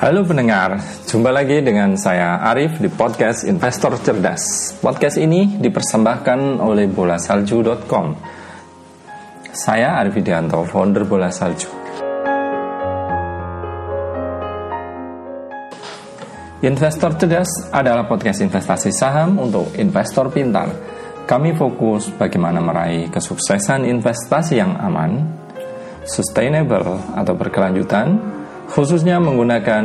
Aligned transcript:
Halo 0.00 0.24
pendengar, 0.24 0.80
jumpa 1.04 1.28
lagi 1.28 1.60
dengan 1.60 1.92
saya 1.92 2.40
Arif 2.40 2.80
di 2.80 2.88
podcast 2.88 3.44
Investor 3.44 4.00
Cerdas. 4.00 4.72
Podcast 4.80 5.20
ini 5.20 5.60
dipersembahkan 5.60 6.56
oleh 6.56 6.88
bolasalju.com. 6.88 8.06
Saya 9.52 10.00
Arif 10.00 10.16
Widianto, 10.16 10.64
founder 10.64 11.04
Bola 11.04 11.28
Salju. 11.28 11.68
Investor 16.64 17.20
Cerdas 17.20 17.68
adalah 17.68 18.08
podcast 18.08 18.40
investasi 18.40 18.96
saham 18.96 19.36
untuk 19.36 19.76
investor 19.76 20.32
pintar. 20.32 20.72
Kami 21.28 21.52
fokus 21.52 22.08
bagaimana 22.08 22.64
meraih 22.64 23.12
kesuksesan 23.12 23.84
investasi 23.84 24.64
yang 24.64 24.80
aman, 24.80 25.28
sustainable 26.08 26.96
atau 27.20 27.36
berkelanjutan, 27.36 28.39
khususnya 28.70 29.18
menggunakan 29.18 29.84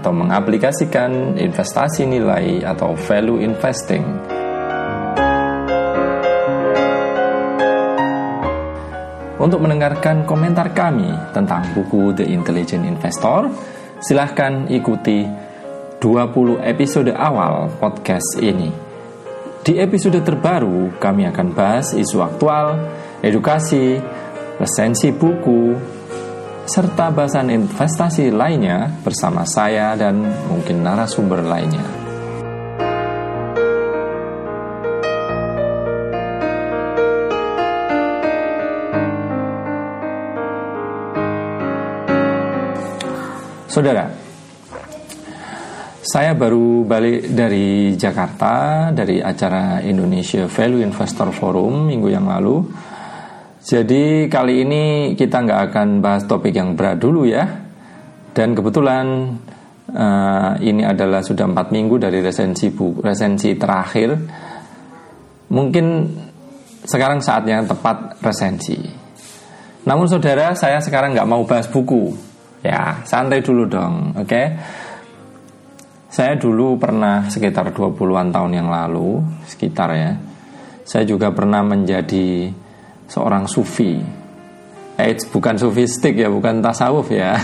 atau 0.00 0.12
mengaplikasikan 0.16 1.36
investasi 1.36 2.08
nilai 2.08 2.64
atau 2.64 2.96
value 2.96 3.44
investing. 3.44 4.04
Untuk 9.36 9.60
mendengarkan 9.60 10.24
komentar 10.24 10.72
kami 10.72 11.12
tentang 11.36 11.68
buku 11.76 12.16
The 12.16 12.24
Intelligent 12.24 12.88
Investor, 12.88 13.52
silahkan 14.00 14.72
ikuti 14.72 15.28
20 16.00 16.64
episode 16.64 17.12
awal 17.12 17.68
podcast 17.76 18.40
ini. 18.40 18.72
Di 19.60 19.76
episode 19.80 20.24
terbaru, 20.24 20.96
kami 20.96 21.28
akan 21.28 21.52
bahas 21.52 21.92
isu 21.92 22.24
aktual, 22.24 22.88
edukasi, 23.20 24.00
resensi 24.56 25.12
buku, 25.12 25.76
serta 26.64 27.12
bahasan 27.12 27.52
investasi 27.52 28.32
lainnya 28.32 28.88
bersama 29.04 29.44
saya 29.44 29.92
dan 30.00 30.24
mungkin 30.48 30.80
narasumber 30.80 31.44
lainnya. 31.44 31.84
Saudara, 43.68 44.06
saya 46.06 46.30
baru 46.38 46.86
balik 46.86 47.34
dari 47.34 47.98
Jakarta 47.98 48.88
dari 48.94 49.18
acara 49.18 49.82
Indonesia 49.82 50.46
Value 50.46 50.86
Investor 50.86 51.34
Forum 51.34 51.90
minggu 51.90 52.06
yang 52.06 52.30
lalu 52.30 52.62
jadi 53.64 54.28
kali 54.28 54.60
ini 54.60 54.82
kita 55.16 55.40
nggak 55.40 55.60
akan 55.72 55.88
bahas 56.04 56.28
topik 56.28 56.52
yang 56.52 56.76
berat 56.76 57.00
dulu 57.00 57.24
ya. 57.24 57.48
Dan 58.36 58.52
kebetulan 58.52 59.40
uh, 59.88 60.52
ini 60.60 60.84
adalah 60.84 61.24
sudah 61.24 61.48
empat 61.48 61.72
minggu 61.72 61.96
dari 61.96 62.20
resensi 62.20 62.68
buku, 62.68 63.00
resensi 63.00 63.56
terakhir. 63.56 64.20
Mungkin 65.48 65.86
sekarang 66.84 67.24
saatnya 67.24 67.64
tepat 67.64 68.20
resensi. 68.20 68.76
Namun 69.88 70.12
saudara, 70.12 70.52
saya 70.52 70.84
sekarang 70.84 71.16
nggak 71.16 71.28
mau 71.28 71.48
bahas 71.48 71.64
buku. 71.64 72.12
Ya, 72.60 73.00
santai 73.08 73.40
dulu 73.40 73.64
dong, 73.64 74.12
oke? 74.12 74.28
Okay? 74.28 74.46
Saya 76.12 76.36
dulu 76.36 76.76
pernah 76.76 77.28
sekitar 77.32 77.72
20-an 77.72 78.28
tahun 78.28 78.52
yang 78.60 78.68
lalu, 78.68 79.24
sekitar 79.48 79.88
ya. 79.96 80.12
Saya 80.84 81.04
juga 81.08 81.32
pernah 81.32 81.60
menjadi 81.64 82.48
seorang 83.08 83.44
sufi. 83.48 84.00
Eh, 84.94 85.14
bukan 85.30 85.58
sufistik 85.58 86.14
ya, 86.14 86.30
bukan 86.30 86.62
tasawuf 86.62 87.10
ya. 87.10 87.34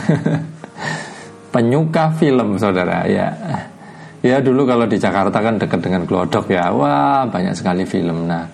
Penyuka 1.54 2.14
film 2.14 2.54
saudara 2.56 3.04
ya. 3.10 3.28
Ya 4.20 4.36
dulu 4.38 4.68
kalau 4.68 4.84
di 4.84 5.00
Jakarta 5.00 5.40
kan 5.40 5.56
dekat 5.56 5.80
dengan 5.80 6.04
Glodok 6.04 6.52
ya, 6.52 6.70
wah 6.70 7.24
banyak 7.26 7.56
sekali 7.56 7.88
film. 7.88 8.28
Nah, 8.28 8.44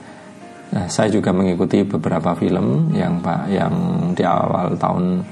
nah 0.70 0.86
saya 0.86 1.10
juga 1.10 1.34
mengikuti 1.34 1.82
beberapa 1.82 2.32
film 2.38 2.94
yang 2.94 3.18
pak 3.20 3.50
yang 3.50 3.74
di 4.14 4.22
awal 4.22 4.78
tahun 4.78 5.26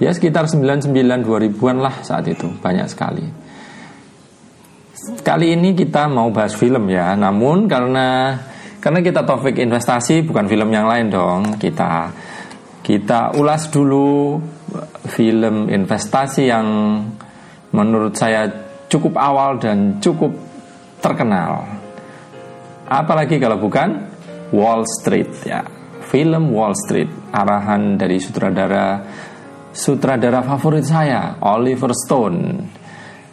ya 0.00 0.12
sekitar 0.12 0.48
99 0.48 0.92
2000-an 1.24 1.76
lah 1.80 1.94
saat 2.04 2.24
itu 2.28 2.48
banyak 2.60 2.88
sekali. 2.88 3.24
Kali 5.22 5.54
ini 5.54 5.76
kita 5.76 6.08
mau 6.10 6.32
bahas 6.32 6.56
film 6.56 6.88
ya, 6.90 7.14
namun 7.14 7.68
karena 7.68 8.34
karena 8.86 9.02
kita 9.02 9.26
topik 9.26 9.58
investasi 9.58 10.22
bukan 10.22 10.46
film 10.46 10.70
yang 10.70 10.86
lain 10.86 11.10
dong. 11.10 11.58
Kita 11.58 12.06
kita 12.86 13.34
ulas 13.34 13.66
dulu 13.66 14.38
film 15.10 15.66
investasi 15.66 16.46
yang 16.46 17.02
menurut 17.74 18.14
saya 18.14 18.46
cukup 18.86 19.18
awal 19.18 19.58
dan 19.58 19.98
cukup 19.98 20.30
terkenal. 21.02 21.66
Apalagi 22.86 23.42
kalau 23.42 23.58
bukan 23.58 24.06
Wall 24.54 24.86
Street 25.02 25.34
ya. 25.42 25.66
Film 26.06 26.54
Wall 26.54 26.78
Street 26.78 27.10
arahan 27.34 27.98
dari 27.98 28.22
sutradara 28.22 29.02
sutradara 29.74 30.46
favorit 30.46 30.86
saya 30.86 31.42
Oliver 31.42 31.90
Stone 31.90 32.38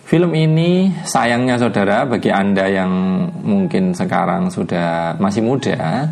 Film 0.03 0.35
ini 0.35 0.91
sayangnya 1.07 1.55
saudara 1.55 2.03
bagi 2.03 2.27
Anda 2.27 2.67
yang 2.67 2.91
mungkin 3.43 3.95
sekarang 3.95 4.51
sudah 4.51 5.15
masih 5.15 5.41
muda 5.41 6.11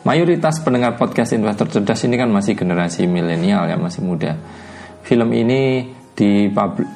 Mayoritas 0.00 0.64
pendengar 0.64 0.96
podcast 0.96 1.36
investor 1.36 1.68
cerdas 1.68 2.00
ini 2.08 2.16
kan 2.16 2.32
masih 2.32 2.56
generasi 2.56 3.04
milenial 3.04 3.68
ya 3.68 3.76
masih 3.76 4.00
muda. 4.00 4.32
Film 5.04 5.28
ini 5.36 5.92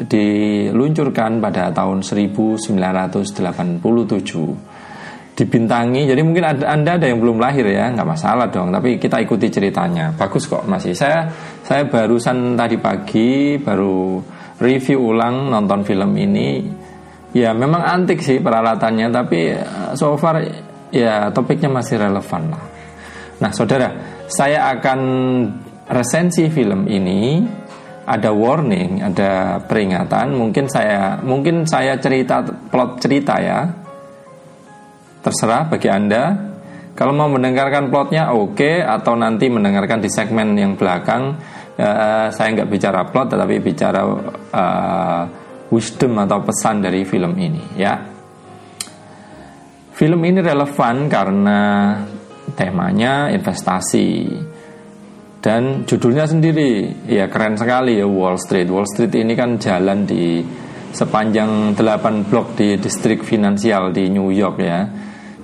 diluncurkan 0.09 1.37
pada 1.37 1.69
tahun 1.69 2.00
1987 2.00 2.73
dibintangi 5.34 6.06
jadi 6.06 6.23
mungkin 6.23 6.47
ada, 6.47 6.78
anda 6.78 6.94
ada 6.94 7.11
yang 7.11 7.19
belum 7.19 7.43
lahir 7.43 7.67
ya 7.67 7.91
nggak 7.91 8.06
masalah 8.06 8.47
dong 8.49 8.73
tapi 8.73 8.97
kita 8.97 9.21
ikuti 9.21 9.53
ceritanya. 9.53 10.17
Bagus 10.17 10.49
kok 10.49 10.65
masih. 10.65 10.97
Saya 10.97 11.28
saya 11.61 11.84
barusan 11.84 12.56
tadi 12.56 12.81
pagi 12.81 13.61
baru 13.61 14.17
review 14.60 15.15
ulang 15.15 15.50
nonton 15.50 15.82
film 15.82 16.15
ini 16.15 16.62
ya 17.34 17.50
memang 17.50 17.82
antik 17.82 18.22
sih 18.22 18.38
peralatannya 18.38 19.09
tapi 19.10 19.38
eh, 19.50 19.91
so 19.98 20.15
far 20.15 20.38
ya 20.94 21.34
topiknya 21.34 21.66
masih 21.66 21.98
relevan 21.98 22.54
lah. 22.54 22.64
Nah 23.43 23.50
saudara, 23.50 23.91
saya 24.31 24.70
akan 24.78 25.00
resensi 25.91 26.47
film 26.47 26.87
ini 26.87 27.43
ada 28.06 28.31
warning, 28.31 29.03
ada 29.03 29.59
peringatan. 29.66 30.38
Mungkin 30.38 30.70
saya 30.70 31.19
mungkin 31.19 31.66
saya 31.66 31.98
cerita 31.98 32.47
plot 32.47 33.03
cerita 33.03 33.34
ya. 33.43 33.66
Terserah 35.25 35.66
bagi 35.66 35.88
anda. 35.91 36.54
Kalau 36.94 37.10
mau 37.10 37.26
mendengarkan 37.26 37.91
plotnya 37.91 38.31
oke 38.31 38.54
okay, 38.54 38.78
atau 38.78 39.19
nanti 39.19 39.50
mendengarkan 39.50 39.98
di 39.98 40.06
segmen 40.06 40.54
yang 40.54 40.78
belakang 40.78 41.34
uh, 41.79 42.29
saya 42.31 42.49
nggak 42.55 42.71
bicara 42.71 43.01
plot 43.09 43.35
tetapi 43.35 43.55
bicara 43.61 44.03
uh, 44.51 45.23
wisdom 45.71 46.19
atau 46.23 46.43
pesan 46.45 46.85
dari 46.85 47.03
film 47.03 47.35
ini 47.39 47.62
ya. 47.79 47.95
Film 49.95 50.27
ini 50.27 50.43
relevan 50.43 51.07
karena 51.07 51.61
temanya 52.59 53.31
investasi 53.31 54.27
dan 55.39 55.87
judulnya 55.87 56.27
sendiri. 56.27 57.05
Ya 57.07 57.31
keren 57.31 57.55
sekali 57.55 58.03
ya 58.03 58.06
Wall 58.09 58.41
Street. 58.41 58.67
Wall 58.67 58.91
Street 58.91 59.15
ini 59.15 59.39
kan 59.39 59.61
jalan 59.62 60.03
di 60.03 60.43
sepanjang 60.95 61.75
8 61.79 62.31
blok 62.31 62.59
di 62.59 62.79
distrik 62.79 63.23
finansial 63.23 63.95
di 63.95 64.11
New 64.11 64.35
York 64.35 64.59
ya. 64.59 64.83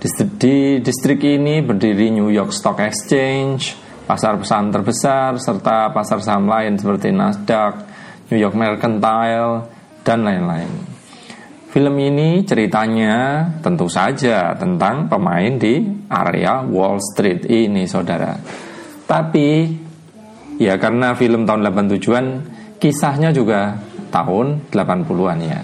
Di 0.01 0.81
distrik 0.81 1.21
ini 1.23 1.61
berdiri 1.61 2.09
New 2.09 2.33
York 2.33 2.57
Stock 2.57 2.81
Exchange 2.81 3.90
pasar 4.10 4.43
saham 4.43 4.75
terbesar 4.75 5.38
serta 5.38 5.94
pasar 5.94 6.19
saham 6.19 6.50
lain 6.50 6.75
seperti 6.75 7.14
Nasdaq, 7.14 7.87
New 8.35 8.43
York 8.43 8.58
Mercantile 8.58 9.70
dan 10.02 10.26
lain-lain. 10.26 10.67
Film 11.70 11.94
ini 12.02 12.43
ceritanya 12.43 13.46
tentu 13.62 13.87
saja 13.87 14.58
tentang 14.58 15.06
pemain 15.06 15.55
di 15.55 15.87
area 16.11 16.67
Wall 16.67 16.99
Street 16.99 17.46
ini 17.46 17.87
saudara. 17.87 18.35
Tapi 19.06 19.79
ya 20.58 20.75
karena 20.82 21.14
film 21.14 21.46
tahun 21.46 21.70
87-an 21.70 22.26
kisahnya 22.82 23.31
juga 23.31 23.79
tahun 24.11 24.75
80-an 24.75 25.38
ya. 25.46 25.62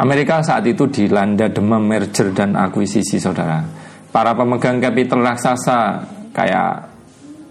Amerika 0.00 0.40
saat 0.40 0.64
itu 0.64 0.88
dilanda 0.88 1.52
demam 1.52 1.84
merger 1.84 2.32
dan 2.32 2.56
akuisisi 2.56 3.20
saudara. 3.20 3.60
Para 4.08 4.32
pemegang 4.32 4.80
kapital 4.80 5.20
raksasa 5.20 6.08
kayak 6.32 6.87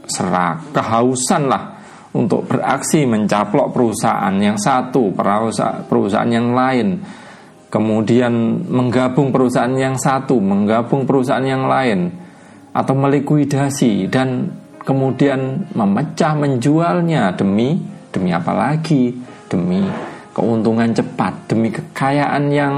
serak, 0.09 0.74
kehausan 0.74 1.48
lah 1.51 1.77
untuk 2.15 2.50
beraksi 2.50 3.06
mencaplok 3.06 3.75
perusahaan 3.75 4.33
yang 4.39 4.57
satu, 4.57 5.13
perusahaan 5.86 6.31
yang 6.31 6.56
lain, 6.56 7.04
kemudian 7.69 8.63
menggabung 8.65 9.30
perusahaan 9.30 9.75
yang 9.75 10.00
satu, 10.00 10.39
menggabung 10.42 11.06
perusahaan 11.06 11.45
yang 11.45 11.69
lain, 11.69 12.09
atau 12.74 12.94
melikuidasi 12.98 14.09
dan 14.09 14.50
kemudian 14.81 15.68
memecah 15.75 16.33
menjualnya 16.38 17.36
demi 17.36 17.77
demi 18.09 18.30
apa 18.33 18.54
lagi? 18.56 19.13
Demi 19.48 19.83
keuntungan 20.36 20.92
cepat 20.92 21.50
demi 21.50 21.74
kekayaan 21.74 22.44
yang 22.54 22.75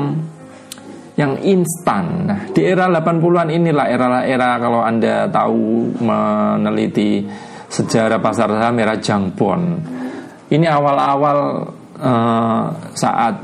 yang 1.19 1.35
instan. 1.43 2.31
Nah, 2.31 2.39
di 2.55 2.63
era 2.63 2.87
80-an 2.87 3.51
inilah 3.51 3.91
era-era 3.91 4.55
kalau 4.55 4.79
Anda 4.79 5.27
tahu 5.27 5.91
meneliti 5.99 7.27
sejarah 7.67 8.23
pasar 8.23 8.47
saham 8.47 8.79
era 8.79 8.95
Jangbon. 8.95 9.61
Ini 10.47 10.65
awal-awal 10.65 11.39
uh, 11.99 12.65
saat 12.95 13.35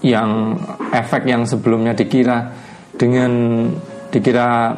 yang 0.00 0.56
efek 0.88 1.28
yang 1.28 1.44
sebelumnya 1.44 1.92
dikira 1.92 2.48
dengan 2.96 3.68
dikira 4.08 4.72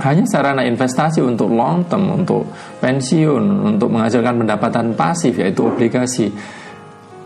hanya 0.00 0.24
sarana 0.28 0.64
investasi 0.64 1.20
untuk 1.24 1.52
long 1.52 1.84
term, 1.88 2.24
untuk 2.24 2.48
pensiun, 2.80 3.76
untuk 3.76 3.88
menghasilkan 3.92 4.44
pendapatan 4.44 4.92
pasif 4.92 5.40
yaitu 5.40 5.64
obligasi 5.64 6.28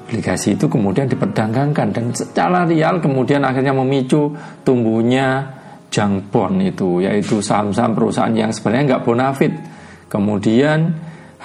obligasi 0.04 0.60
itu 0.60 0.68
kemudian 0.68 1.08
diperdagangkan 1.08 1.88
dan 1.96 2.12
secara 2.12 2.68
real 2.68 3.00
kemudian 3.00 3.40
akhirnya 3.40 3.72
memicu 3.72 4.36
tumbuhnya 4.60 5.48
jangbon 5.88 6.60
itu 6.60 7.00
yaitu 7.00 7.38
saham-saham 7.38 7.96
perusahaan 7.96 8.34
yang 8.34 8.50
sebenarnya 8.50 8.84
nggak 8.94 9.04
bonafit. 9.06 9.52
Kemudian 10.10 10.92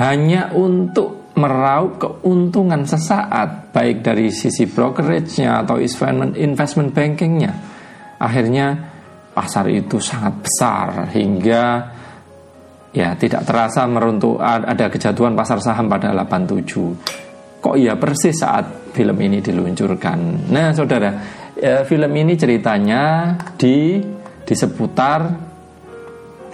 hanya 0.01 0.51
untuk 0.57 1.33
meraup 1.37 2.01
keuntungan 2.01 2.83
sesaat 2.83 3.71
baik 3.71 4.03
dari 4.03 4.33
sisi 4.33 4.67
brokerage-nya 4.67 5.63
atau 5.63 5.77
investment 5.77 6.35
investment 6.35 6.89
bankingnya. 6.91 7.53
Akhirnya 8.19 8.75
pasar 9.31 9.71
itu 9.71 10.01
sangat 10.03 10.43
besar 10.43 11.07
hingga 11.15 11.95
ya 12.91 13.13
tidak 13.15 13.45
terasa 13.45 13.85
meruntuh 13.85 14.41
ada 14.41 14.89
kejatuhan 14.89 15.37
pasar 15.37 15.61
saham 15.61 15.87
pada 15.87 16.11
87 16.11 17.28
Kok 17.59 17.75
iya 17.75 17.99
persis 17.99 18.39
saat 18.39 18.95
film 18.95 19.19
ini 19.19 19.43
diluncurkan. 19.43 20.47
Nah, 20.47 20.71
saudara, 20.71 21.11
ya, 21.59 21.83
film 21.83 22.11
ini 22.15 22.39
ceritanya 22.39 23.35
di 23.59 23.99
di 24.47 24.53
seputar 24.55 25.19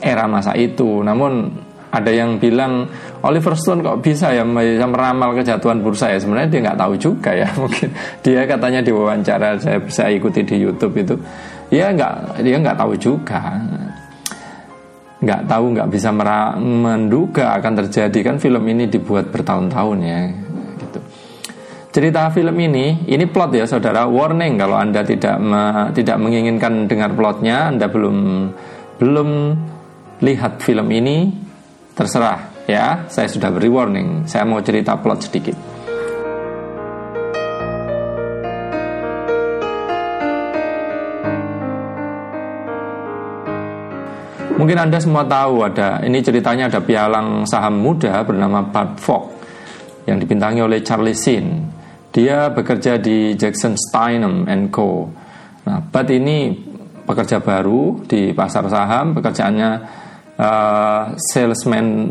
era 0.02 0.26
masa 0.26 0.58
itu. 0.58 1.06
Namun 1.06 1.54
ada 1.94 2.12
yang 2.12 2.42
bilang 2.42 2.90
Oliver 3.24 3.56
Stone 3.56 3.86
kok 3.86 4.04
bisa 4.04 4.34
ya 4.36 4.44
bisa 4.44 4.88
meramal 4.90 5.38
kejatuhan 5.38 5.86
bursa 5.86 6.10
ya? 6.10 6.18
Sebenarnya 6.18 6.50
dia 6.50 6.62
nggak 6.74 6.80
tahu 6.82 6.94
juga 6.98 7.32
ya. 7.38 7.48
Mungkin 7.62 7.90
dia 8.26 8.42
katanya 8.50 8.82
di 8.82 8.92
wawancara 8.92 9.62
saya 9.62 9.78
bisa 9.78 10.10
ikuti 10.10 10.42
di 10.42 10.58
YouTube 10.58 10.98
itu. 11.00 11.16
Ya 11.70 11.94
nggak 11.94 12.42
dia 12.42 12.58
nggak 12.58 12.78
tahu 12.82 12.94
juga. 12.98 13.62
Nggak 15.22 15.42
tahu 15.48 15.66
nggak 15.78 15.90
bisa 15.94 16.10
menduga 16.58 17.56
akan 17.62 17.74
terjadi. 17.86 18.20
Kan 18.26 18.42
film 18.42 18.66
ini 18.66 18.90
dibuat 18.90 19.30
bertahun-tahun 19.30 20.00
ya 20.02 20.45
cerita 21.96 22.28
film 22.28 22.60
ini 22.60 23.08
ini 23.08 23.24
plot 23.24 23.56
ya 23.56 23.64
saudara. 23.64 24.04
Warning 24.04 24.60
kalau 24.60 24.76
anda 24.76 25.00
tidak 25.00 25.40
me, 25.40 25.96
tidak 25.96 26.20
menginginkan 26.20 26.92
dengar 26.92 27.16
plotnya 27.16 27.72
anda 27.72 27.88
belum 27.88 28.52
belum 29.00 29.30
lihat 30.20 30.60
film 30.60 30.92
ini 30.92 31.32
terserah 31.96 32.68
ya. 32.68 33.08
Saya 33.08 33.32
sudah 33.32 33.48
beri 33.48 33.72
warning. 33.72 34.28
Saya 34.28 34.44
mau 34.44 34.60
cerita 34.60 35.00
plot 35.00 35.24
sedikit. 35.24 35.56
Mungkin 44.56 44.88
Anda 44.88 45.04
semua 45.04 45.28
tahu 45.28 45.68
ada 45.68 46.00
ini 46.08 46.24
ceritanya 46.24 46.72
ada 46.72 46.80
pialang 46.80 47.44
saham 47.44 47.76
muda 47.76 48.24
bernama 48.24 48.64
Bud 48.64 48.92
Fogg 49.04 49.24
yang 50.08 50.16
dibintangi 50.16 50.64
oleh 50.64 50.80
Charlie 50.80 51.12
Sheen. 51.12 51.75
Dia 52.16 52.48
bekerja 52.48 52.96
di 52.96 53.36
Jackson 53.36 53.76
Steinem 53.76 54.48
Co. 54.72 55.12
Nah, 55.68 55.84
Bud 55.84 56.08
ini 56.08 56.56
pekerja 57.04 57.44
baru 57.44 58.08
di 58.08 58.32
pasar 58.32 58.72
saham, 58.72 59.12
pekerjaannya 59.12 59.70
uh, 60.40 61.12
salesman 61.20 62.08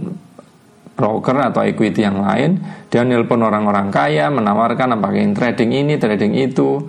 broker 0.93 1.49
atau 1.49 1.65
equity 1.65 2.05
yang 2.05 2.21
lain. 2.21 2.61
Dia 2.93 3.01
nelpon 3.01 3.49
orang-orang 3.49 3.89
kaya, 3.89 4.29
menawarkan 4.29 4.93
apakah 5.01 5.25
trading 5.33 5.73
ini, 5.73 5.97
trading 5.97 6.37
itu. 6.37 6.85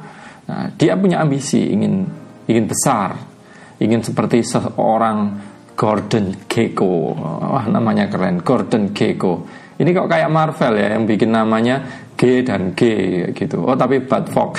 Nah, 0.52 0.76
dia 0.76 1.00
punya 1.00 1.24
ambisi 1.24 1.72
ingin 1.72 2.04
ingin 2.52 2.66
besar, 2.68 3.16
ingin 3.80 4.04
seperti 4.04 4.44
seorang 4.44 5.40
Gordon 5.72 6.36
Gekko. 6.52 7.16
Wah, 7.48 7.66
namanya 7.72 8.12
keren, 8.12 8.44
Gordon 8.44 8.92
Gekko. 8.92 9.64
Ini 9.76 9.92
kok 9.92 10.08
kayak 10.08 10.32
Marvel 10.32 10.80
ya 10.80 10.96
yang 10.96 11.04
bikin 11.04 11.36
namanya 11.36 12.05
G 12.16 12.42
dan 12.42 12.72
G 12.74 12.82
gitu. 13.36 13.64
Oh 13.64 13.76
tapi 13.76 14.00
bad 14.04 14.26
fog. 14.32 14.56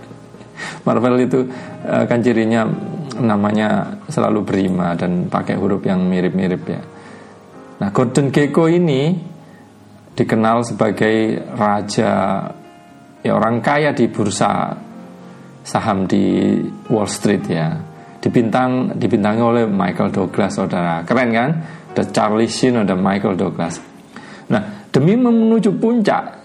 Marvel 0.86 1.24
itu 1.24 1.40
uh, 1.84 2.04
kan 2.04 2.20
cirinya 2.20 2.64
namanya 3.20 4.00
selalu 4.08 4.40
berima 4.44 4.96
dan 4.96 5.28
pakai 5.28 5.56
huruf 5.56 5.84
yang 5.84 6.04
mirip-mirip 6.08 6.62
ya. 6.68 6.82
Nah, 7.80 7.88
Gordon 7.92 8.28
Gekko 8.28 8.68
ini 8.68 9.16
dikenal 10.12 10.64
sebagai 10.68 11.40
raja 11.56 12.44
ya 13.20 13.32
orang 13.32 13.64
kaya 13.64 13.92
di 13.96 14.08
bursa 14.08 14.76
saham 15.64 16.04
di 16.08 16.56
Wall 16.88 17.08
Street 17.08 17.44
ya. 17.48 17.68
Dibintang 18.20 19.00
dibintangi 19.00 19.40
oleh 19.40 19.64
Michael 19.64 20.12
Douglas 20.12 20.60
saudara. 20.60 21.00
Keren 21.08 21.30
kan? 21.32 21.50
The 21.96 22.04
Charlie 22.12 22.48
Sheen 22.52 22.76
ada 22.76 22.92
Michael 22.92 23.36
Douglas. 23.36 23.80
Nah, 24.52 24.92
demi 24.92 25.16
menuju 25.16 25.72
puncak 25.80 26.39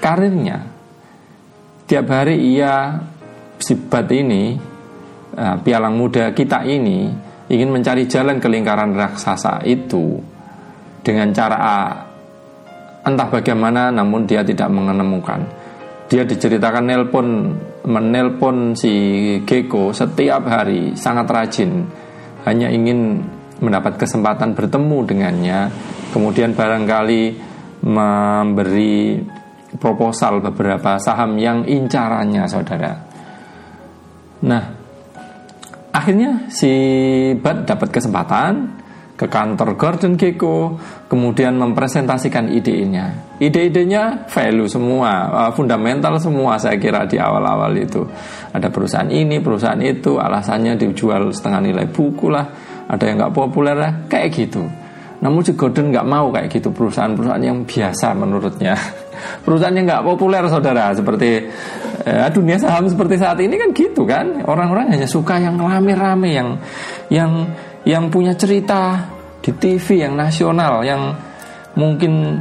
karirnya. 0.00 0.58
Tiap 1.86 2.06
hari 2.10 2.40
ia 2.56 2.98
sibat 3.60 4.08
ini 4.10 4.56
uh, 5.36 5.56
pialang 5.60 5.94
muda 5.94 6.32
kita 6.32 6.64
ini 6.64 7.10
ingin 7.50 7.68
mencari 7.68 8.08
jalan 8.08 8.40
ke 8.40 8.48
lingkaran 8.48 8.94
raksasa 8.94 9.62
itu 9.66 10.16
dengan 11.04 11.34
cara 11.34 11.56
uh, 11.58 11.92
entah 13.04 13.28
bagaimana 13.28 13.90
namun 13.90 14.24
dia 14.24 14.46
tidak 14.46 14.70
menemukan 14.70 15.60
dia 16.10 16.26
diceritakan 16.26 16.90
nelpon 16.90 17.26
menelpon 17.86 18.74
si 18.74 18.92
Geko 19.46 19.94
setiap 19.94 20.42
hari 20.50 20.98
sangat 20.98 21.30
rajin. 21.30 21.86
Hanya 22.42 22.66
ingin 22.66 23.22
mendapat 23.62 23.94
kesempatan 23.94 24.58
bertemu 24.58 25.06
dengannya. 25.06 25.70
Kemudian 26.10 26.58
barangkali 26.58 27.22
memberi 27.86 29.22
proposal 29.78 30.42
beberapa 30.42 30.98
saham 30.98 31.38
yang 31.38 31.62
incarannya 31.62 32.42
saudara. 32.50 32.92
Nah, 34.40 34.64
akhirnya 35.94 36.48
si 36.50 36.72
Bud 37.36 37.68
dapat 37.68 37.88
kesempatan 37.92 38.80
ke 39.20 39.28
kantor 39.28 39.76
Gordon 39.76 40.16
Gekko, 40.16 40.80
kemudian 41.04 41.60
mempresentasikan 41.60 42.48
ide-idenya. 42.48 43.36
Ide-idenya 43.36 44.24
value 44.24 44.64
semua, 44.64 45.28
uh, 45.28 45.50
fundamental 45.52 46.16
semua 46.16 46.56
saya 46.56 46.80
kira 46.80 47.04
di 47.04 47.20
awal-awal 47.20 47.76
itu. 47.76 48.00
Ada 48.48 48.72
perusahaan 48.72 49.12
ini, 49.12 49.44
perusahaan 49.44 49.76
itu, 49.84 50.16
alasannya 50.16 50.80
dijual 50.80 51.36
setengah 51.36 51.68
nilai 51.68 51.86
buku 51.92 52.32
lah, 52.32 52.48
ada 52.88 53.04
yang 53.04 53.20
nggak 53.20 53.36
populer 53.36 53.76
lah, 53.76 53.92
kayak 54.08 54.32
gitu. 54.32 54.64
Namun 55.20 55.44
si 55.44 55.52
Gordon 55.52 55.92
nggak 55.92 56.06
mau 56.08 56.32
kayak 56.32 56.48
gitu 56.48 56.72
perusahaan-perusahaan 56.72 57.44
yang 57.44 57.64
biasa 57.68 58.16
menurutnya. 58.16 58.72
perusahaan 59.44 59.76
yang 59.76 59.84
nggak 59.84 60.04
populer 60.04 60.42
saudara 60.48 60.96
seperti 60.96 61.44
eh, 62.08 62.28
dunia 62.32 62.56
saham 62.56 62.88
seperti 62.88 63.20
saat 63.20 63.36
ini 63.40 63.54
kan 63.60 63.70
gitu 63.76 64.08
kan. 64.08 64.40
Orang-orang 64.48 64.96
hanya 64.96 65.08
suka 65.08 65.36
yang 65.36 65.60
rame-rame 65.60 66.28
yang 66.32 66.48
yang 67.12 67.32
yang 67.84 68.08
punya 68.08 68.32
cerita 68.32 68.96
di 69.40 69.52
TV 69.56 70.04
yang 70.04 70.16
nasional 70.16 70.84
yang 70.84 71.12
mungkin 71.76 72.40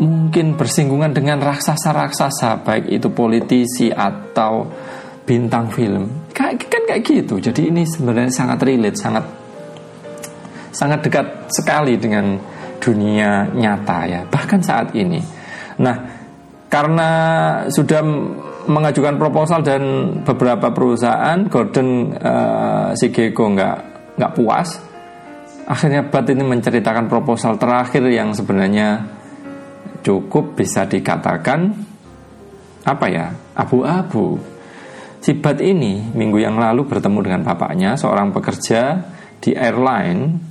mungkin 0.00 0.54
bersinggungan 0.54 1.10
dengan 1.10 1.42
raksasa-raksasa 1.42 2.62
baik 2.62 2.86
itu 2.88 3.10
politisi 3.10 3.90
atau 3.90 4.70
bintang 5.26 5.68
film. 5.74 6.30
Kayak 6.30 6.70
kan 6.70 6.82
kayak 6.86 7.02
gitu. 7.02 7.42
Jadi 7.42 7.68
ini 7.68 7.82
sebenarnya 7.84 8.32
sangat 8.32 8.58
relate, 8.62 8.98
sangat 8.98 9.24
sangat 10.70 11.06
dekat 11.06 11.26
sekali 11.50 11.98
dengan 11.98 12.38
dunia 12.80 13.46
nyata 13.52 13.98
ya 14.08 14.20
bahkan 14.26 14.62
saat 14.62 14.94
ini. 14.96 15.20
Nah 15.82 15.96
karena 16.70 17.10
sudah 17.66 18.00
mengajukan 18.70 19.18
proposal 19.18 19.60
dan 19.66 19.82
beberapa 20.22 20.70
perusahaan 20.70 21.42
Gordon 21.50 22.14
uh, 22.14 22.94
si 22.94 23.10
Geko 23.10 23.50
nggak 23.50 23.76
nggak 24.16 24.32
puas 24.38 24.90
akhirnya 25.70 26.02
Bat 26.10 26.34
ini 26.34 26.42
menceritakan 26.42 27.06
proposal 27.06 27.54
terakhir 27.54 28.02
yang 28.10 28.34
sebenarnya 28.34 29.06
cukup 30.02 30.58
bisa 30.58 30.90
dikatakan 30.90 31.70
apa 32.82 33.06
ya 33.06 33.30
abu-abu. 33.54 34.34
Si 35.20 35.36
Bat 35.38 35.62
ini 35.62 36.10
minggu 36.10 36.42
yang 36.42 36.58
lalu 36.58 36.90
bertemu 36.90 37.18
dengan 37.22 37.42
bapaknya 37.46 37.94
seorang 37.94 38.34
pekerja 38.34 38.98
di 39.38 39.54
airline 39.54 40.49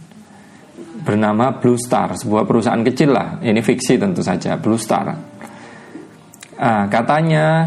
bernama 1.09 1.57
Blue 1.57 1.81
Star, 1.81 2.13
sebuah 2.13 2.45
perusahaan 2.45 2.85
kecil 2.85 3.09
lah. 3.09 3.41
Ini 3.41 3.57
fiksi 3.65 3.97
tentu 3.97 4.21
saja, 4.21 4.61
Blue 4.61 4.77
Star. 4.77 5.09
uh, 5.09 6.85
katanya 6.85 7.65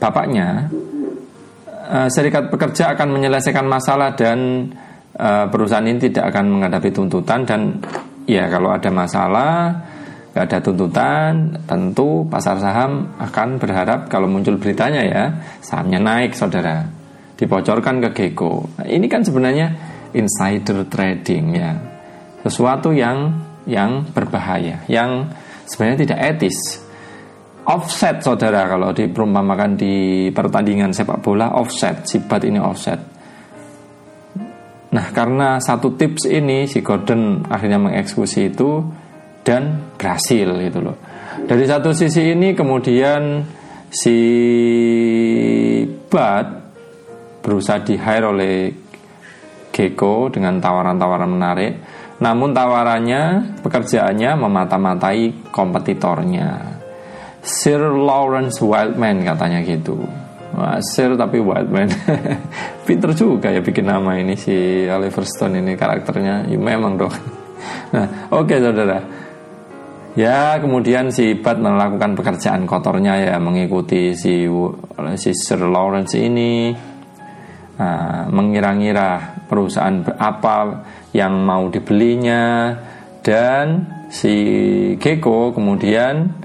bapaknya 0.00 0.72
uh, 1.68 2.08
serikat 2.08 2.48
pekerja 2.48 2.96
akan 2.96 3.08
menyelesaikan 3.12 3.68
masalah 3.68 4.16
dan 4.16 4.70
uh, 5.20 5.44
perusahaan 5.52 5.84
ini 5.84 6.00
tidak 6.00 6.32
akan 6.32 6.58
menghadapi 6.58 6.88
tuntutan 6.92 7.44
dan 7.44 7.60
ya 8.24 8.48
kalau 8.48 8.72
ada 8.72 8.88
masalah 8.88 9.52
nggak 10.34 10.44
ada 10.50 10.58
tuntutan 10.64 11.54
tentu 11.62 12.26
pasar 12.26 12.58
saham 12.58 13.14
akan 13.22 13.62
berharap 13.62 14.10
kalau 14.10 14.26
muncul 14.26 14.58
beritanya 14.58 15.02
ya 15.06 15.24
sahamnya 15.62 16.02
naik 16.02 16.34
saudara 16.34 16.82
dibocorkan 17.38 18.02
ke 18.02 18.08
Gecko 18.10 18.66
nah, 18.74 18.86
ini 18.90 19.06
kan 19.06 19.22
sebenarnya 19.22 19.70
insider 20.10 20.90
trading 20.90 21.54
ya 21.54 21.93
sesuatu 22.44 22.92
yang 22.92 23.32
yang 23.64 24.04
berbahaya 24.12 24.84
yang 24.86 25.32
sebenarnya 25.64 26.04
tidak 26.04 26.20
etis 26.36 26.84
offset 27.64 28.20
saudara 28.20 28.68
kalau 28.68 28.92
diperumpamakan 28.92 29.80
di 29.80 30.28
pertandingan 30.28 30.92
sepak 30.92 31.24
bola 31.24 31.56
offset 31.56 32.04
sibat 32.04 32.44
ini 32.44 32.60
offset 32.60 33.00
nah 34.92 35.08
karena 35.10 35.58
satu 35.58 35.96
tips 35.96 36.28
ini 36.28 36.68
si 36.68 36.84
Gordon 36.84 37.48
akhirnya 37.48 37.80
mengeksekusi 37.80 38.52
itu 38.52 38.84
dan 39.44 39.92
berhasil 40.00 40.48
gitu 40.58 40.80
loh. 40.80 40.96
Dari 41.44 41.64
satu 41.68 41.92
sisi 41.92 42.32
ini 42.32 42.56
kemudian 42.56 43.44
si 43.92 44.18
Bud 46.08 46.46
berusaha 47.44 47.84
di 47.84 47.94
hire 48.00 48.26
oleh 48.26 48.56
Gecko 49.68 50.32
dengan 50.32 50.58
tawaran-tawaran 50.58 51.30
menarik. 51.30 51.72
Namun 52.24 52.56
tawarannya, 52.56 53.52
pekerjaannya 53.60 54.30
memata-matai 54.40 55.52
kompetitornya. 55.52 56.80
Sir 57.44 57.92
Lawrence 57.92 58.64
Wildman 58.64 59.20
katanya 59.28 59.60
gitu. 59.60 60.00
Wah, 60.56 60.80
Sir 60.80 61.12
tapi 61.20 61.44
Wildman. 61.44 61.92
Pinter 62.88 63.12
juga 63.12 63.52
ya 63.52 63.60
bikin 63.60 63.84
nama 63.84 64.16
ini 64.16 64.40
si 64.40 64.88
Oliver 64.88 65.28
Stone 65.28 65.60
ini 65.60 65.76
karakternya. 65.76 66.48
Ya, 66.48 66.56
memang 66.56 66.96
dong. 66.96 67.12
Nah, 67.92 68.32
oke 68.32 68.56
okay, 68.56 68.58
saudara. 68.64 68.98
Ya 70.16 70.56
kemudian 70.62 71.10
si 71.10 71.36
Bud 71.36 71.58
melakukan 71.58 72.16
pekerjaan 72.16 72.64
kotornya 72.70 73.18
ya 73.18 73.36
mengikuti 73.42 74.14
si 74.14 74.46
si 75.18 75.30
Sir 75.34 75.60
Lawrence 75.66 76.14
ini 76.14 76.70
uh, 77.78 78.22
mengira-ngira 78.30 79.42
perusahaan 79.50 80.06
apa 80.14 80.54
yang 81.14 81.40
mau 81.46 81.70
dibelinya. 81.70 82.74
Dan 83.24 83.88
si 84.12 84.34
Gecko 85.00 85.56
kemudian 85.56 86.44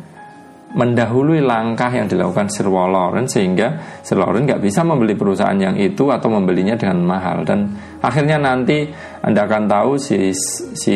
mendahului 0.69 1.41
langkah 1.41 1.89
yang 1.89 2.05
dilakukan 2.05 2.45
Sir 2.53 2.69
Lawrence 2.69 3.33
sehingga 3.33 3.99
Sir 4.05 4.21
Lawrence 4.21 4.53
nggak 4.53 4.61
bisa 4.61 4.85
membeli 4.85 5.17
perusahaan 5.17 5.57
yang 5.57 5.73
itu 5.75 6.13
atau 6.13 6.29
membelinya 6.29 6.77
dengan 6.77 7.01
mahal. 7.03 7.41
Dan 7.41 7.73
akhirnya 7.99 8.37
nanti 8.37 8.85
anda 9.25 9.49
akan 9.49 9.65
tahu 9.65 9.97
si 9.97 10.29
si 10.77 10.95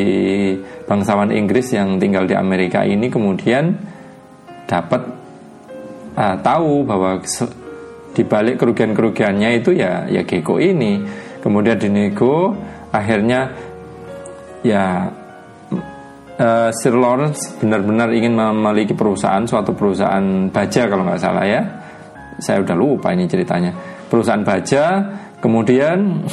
bangsawan 0.85 1.33
Inggris 1.33 1.73
yang 1.73 1.97
tinggal 1.97 2.29
di 2.29 2.37
Amerika 2.37 2.85
ini 2.85 3.09
kemudian 3.09 3.73
dapat 4.69 5.01
uh, 6.15 6.37
tahu 6.39 6.85
bahwa 6.85 7.17
di 8.13 8.23
balik 8.23 8.61
kerugian-kerugiannya 8.61 9.49
itu 9.57 9.73
ya 9.73 10.05
ya 10.05 10.21
Gecko 10.21 10.61
ini. 10.61 11.01
Kemudian 11.43 11.75
dinego 11.75 12.55
akhirnya 12.93 13.49
ya 14.61 15.09
uh, 16.37 16.69
Sir 16.71 16.93
Lawrence 16.93 17.57
benar-benar 17.57 18.13
ingin 18.13 18.37
memiliki 18.37 18.93
perusahaan 18.93 19.43
suatu 19.43 19.73
perusahaan 19.73 20.47
baja 20.53 20.85
kalau 20.85 21.03
nggak 21.03 21.21
salah 21.21 21.45
ya. 21.45 21.61
Saya 22.37 22.61
udah 22.61 22.77
lupa 22.77 23.13
ini 23.13 23.25
ceritanya. 23.29 23.73
Perusahaan 24.09 24.45
baja 24.45 25.01
kemudian 25.41 26.23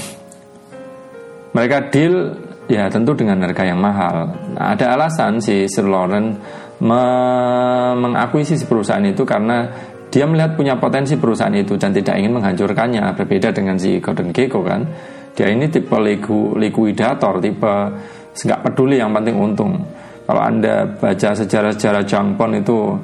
mereka 1.57 1.90
deal 1.90 2.37
ya 2.71 2.87
tentu 2.87 3.17
dengan 3.17 3.43
harga 3.43 3.64
yang 3.67 3.81
mahal. 3.81 4.31
Nah, 4.55 4.76
ada 4.76 4.95
alasan 4.95 5.43
si 5.43 5.67
Sir 5.67 5.88
Lawrence 5.88 6.38
me 6.81 7.02
mengakuisisi 7.99 8.64
perusahaan 8.64 9.05
itu 9.05 9.21
karena 9.29 9.69
dia 10.11 10.26
melihat 10.26 10.59
punya 10.59 10.75
potensi 10.81 11.14
perusahaan 11.14 11.55
itu 11.55 11.76
dan 11.76 11.93
tidak 11.93 12.17
ingin 12.19 12.40
menghancurkannya. 12.40 13.14
Berbeda 13.14 13.52
dengan 13.52 13.76
si 13.76 14.00
Gordon 14.00 14.33
Gekko 14.33 14.64
kan 14.64 14.83
dia 15.40 15.49
ini 15.49 15.73
tipe 15.73 15.97
likuidator 16.61 17.40
tipe 17.40 17.75
nggak 18.37 18.61
peduli 18.61 19.00
yang 19.00 19.16
penting 19.16 19.40
untung 19.40 19.80
kalau 20.28 20.44
anda 20.44 20.85
baca 20.85 21.32
sejarah-sejarah 21.32 22.04
Jangpon 22.04 22.61
itu 22.61 22.94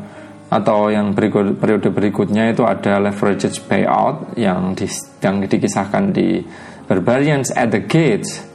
atau 0.47 0.95
yang 0.95 1.11
berikut, 1.11 1.59
periode 1.59 1.91
berikutnya 1.91 2.55
itu 2.55 2.63
ada 2.63 3.03
leverage 3.03 3.51
payout 3.67 4.39
yang 4.39 4.79
di, 4.79 4.87
yang 5.19 5.43
dikisahkan 5.43 6.15
di 6.15 6.39
Barbarians 6.87 7.51
at 7.51 7.75
the 7.75 7.83
Gates 7.83 8.47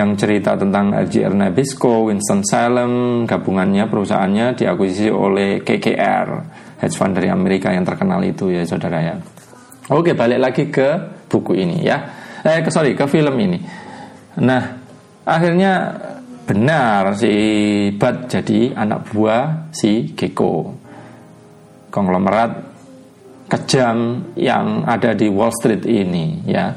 yang 0.00 0.16
cerita 0.16 0.56
tentang 0.56 0.96
RGR 0.96 1.32
Nabisco, 1.36 2.08
Winston 2.08 2.40
Salem, 2.40 3.24
gabungannya 3.28 3.84
perusahaannya 3.84 4.56
diakuisisi 4.56 5.12
oleh 5.12 5.60
KKR, 5.60 6.28
hedge 6.80 6.96
fund 6.96 7.16
dari 7.20 7.28
Amerika 7.28 7.68
yang 7.68 7.84
terkenal 7.84 8.24
itu 8.24 8.48
ya 8.48 8.64
saudara 8.64 9.00
ya. 9.04 9.16
Oke 9.92 10.16
balik 10.16 10.40
lagi 10.40 10.64
ke 10.72 10.88
buku 11.28 11.52
ini 11.52 11.84
ya, 11.84 12.15
eh 12.46 12.62
sorry 12.70 12.94
ke 12.94 13.02
film 13.10 13.34
ini. 13.42 13.58
Nah 14.38 14.62
akhirnya 15.26 15.90
benar 16.46 17.18
si 17.18 17.34
Bud 17.98 18.30
jadi 18.30 18.70
anak 18.78 19.10
buah 19.10 19.74
si 19.74 20.14
Gecko. 20.14 20.70
Konglomerat 21.90 22.50
kejam 23.50 24.30
yang 24.38 24.86
ada 24.86 25.10
di 25.18 25.26
Wall 25.26 25.50
Street 25.50 25.82
ini 25.90 26.46
ya. 26.46 26.70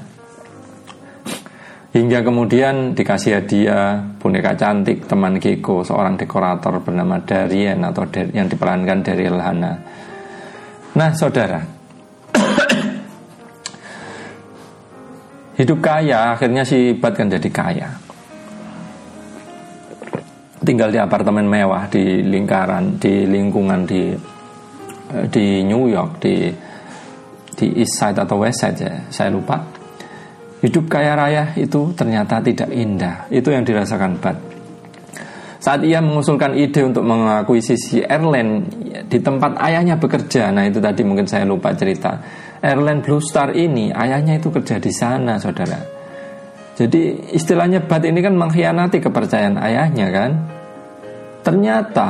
Hingga 1.89 2.21
kemudian 2.21 2.93
dikasih 2.93 3.41
hadiah 3.41 3.97
boneka 4.21 4.53
cantik 4.53 5.09
teman 5.09 5.41
Gecko 5.41 5.81
seorang 5.81 6.19
dekorator 6.19 6.83
bernama 6.85 7.17
Darien 7.23 7.81
atau 7.81 8.05
yang 8.29 8.45
diperankan 8.45 8.99
dari 9.01 9.25
Lhana 9.25 9.73
nah 10.89 11.13
saudara 11.13 11.78
hidup 15.59 15.83
kaya 15.83 16.39
akhirnya 16.39 16.63
si 16.63 16.95
Bud 16.95 17.13
kan 17.13 17.27
jadi 17.27 17.49
kaya. 17.51 17.89
Tinggal 20.63 20.89
di 20.95 20.99
apartemen 20.99 21.43
mewah 21.43 21.91
di 21.91 22.23
lingkaran 22.23 22.95
di 22.95 23.27
lingkungan 23.27 23.83
di 23.83 24.15
eh, 25.11 25.25
di 25.27 25.67
New 25.67 25.91
York 25.91 26.23
di 26.23 26.47
di 27.59 27.67
East 27.83 27.99
Side 27.99 28.23
atau 28.23 28.39
West 28.39 28.63
Side 28.63 28.79
ya 28.79 28.95
saya 29.11 29.29
lupa. 29.35 29.59
Hidup 30.59 30.87
kaya 30.91 31.15
raya 31.15 31.55
itu 31.55 31.91
ternyata 31.95 32.39
tidak 32.39 32.71
indah. 32.71 33.27
Itu 33.31 33.51
yang 33.51 33.63
dirasakan 33.67 34.19
Bud 34.19 34.49
saat 35.59 35.83
ia 35.83 35.99
mengusulkan 35.99 36.55
ide 36.55 36.87
untuk 36.87 37.03
mengakuisisi 37.03 38.07
airline 38.07 38.63
di 38.89 39.19
tempat 39.21 39.55
ayahnya 39.61 39.95
bekerja, 40.01 40.49
nah 40.49 40.65
itu 40.65 40.81
tadi 40.81 41.01
mungkin 41.05 41.29
saya 41.29 41.45
lupa 41.45 41.73
cerita. 41.77 42.19
Airline 42.59 42.99
Blue 43.05 43.23
Star 43.23 43.55
ini 43.55 43.93
ayahnya 43.93 44.41
itu 44.41 44.51
kerja 44.51 44.81
di 44.81 44.91
sana, 44.91 45.39
saudara. 45.39 45.79
Jadi 46.79 47.35
istilahnya 47.35 47.83
Bat 47.83 48.07
ini 48.07 48.19
kan 48.23 48.39
mengkhianati 48.39 49.03
kepercayaan 49.03 49.59
ayahnya 49.59 50.07
kan. 50.15 50.31
Ternyata 51.43 52.09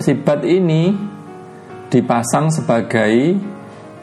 si 0.00 0.12
Bat 0.12 0.44
ini 0.44 0.92
dipasang 1.88 2.52
sebagai 2.52 3.12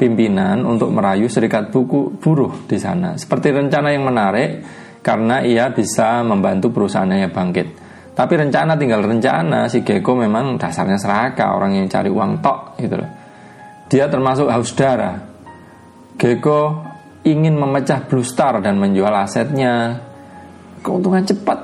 pimpinan 0.01 0.65
untuk 0.65 0.89
merayu 0.89 1.29
serikat 1.29 1.69
buku 1.69 2.17
buruh 2.17 2.65
di 2.65 2.81
sana. 2.81 3.13
Seperti 3.13 3.53
rencana 3.53 3.93
yang 3.93 4.09
menarik 4.09 4.65
karena 5.05 5.45
ia 5.45 5.69
bisa 5.69 6.25
membantu 6.25 6.73
perusahaannya 6.73 7.29
bangkit. 7.29 7.82
Tapi 8.13 8.33
rencana 8.37 8.77
tinggal 8.77 9.01
rencana. 9.01 9.65
Si 9.65 9.81
Gecko 9.81 10.13
memang 10.13 10.61
dasarnya 10.61 11.01
serakah 11.01 11.57
orang 11.57 11.73
yang 11.81 11.89
cari 11.89 12.13
uang 12.13 12.45
tok 12.45 12.77
gitu 12.77 12.95
loh. 13.01 13.09
Dia 13.89 14.05
termasuk 14.05 14.49
haus 14.53 14.73
darah. 14.77 15.17
Gecko 16.17 16.85
ingin 17.25 17.57
memecah 17.57 18.05
Blue 18.05 18.25
Star 18.25 18.61
dan 18.61 18.77
menjual 18.77 19.09
asetnya. 19.09 19.97
Keuntungan 20.85 21.25
cepat. 21.25 21.59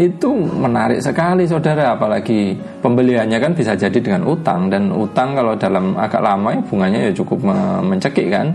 Itu 0.00 0.32
menarik 0.32 1.04
sekali 1.04 1.44
saudara. 1.44 1.92
Apalagi 1.92 2.56
pembeliannya 2.80 3.36
kan 3.36 3.52
bisa 3.52 3.76
jadi 3.76 4.00
dengan 4.00 4.24
utang. 4.24 4.72
Dan 4.72 4.88
utang 4.96 5.36
kalau 5.36 5.60
dalam 5.60 5.92
agak 6.00 6.24
lama 6.24 6.56
ya 6.56 6.60
bunganya 6.64 7.00
ya 7.04 7.12
cukup 7.12 7.44
mencekik 7.84 8.32
kan 8.32 8.48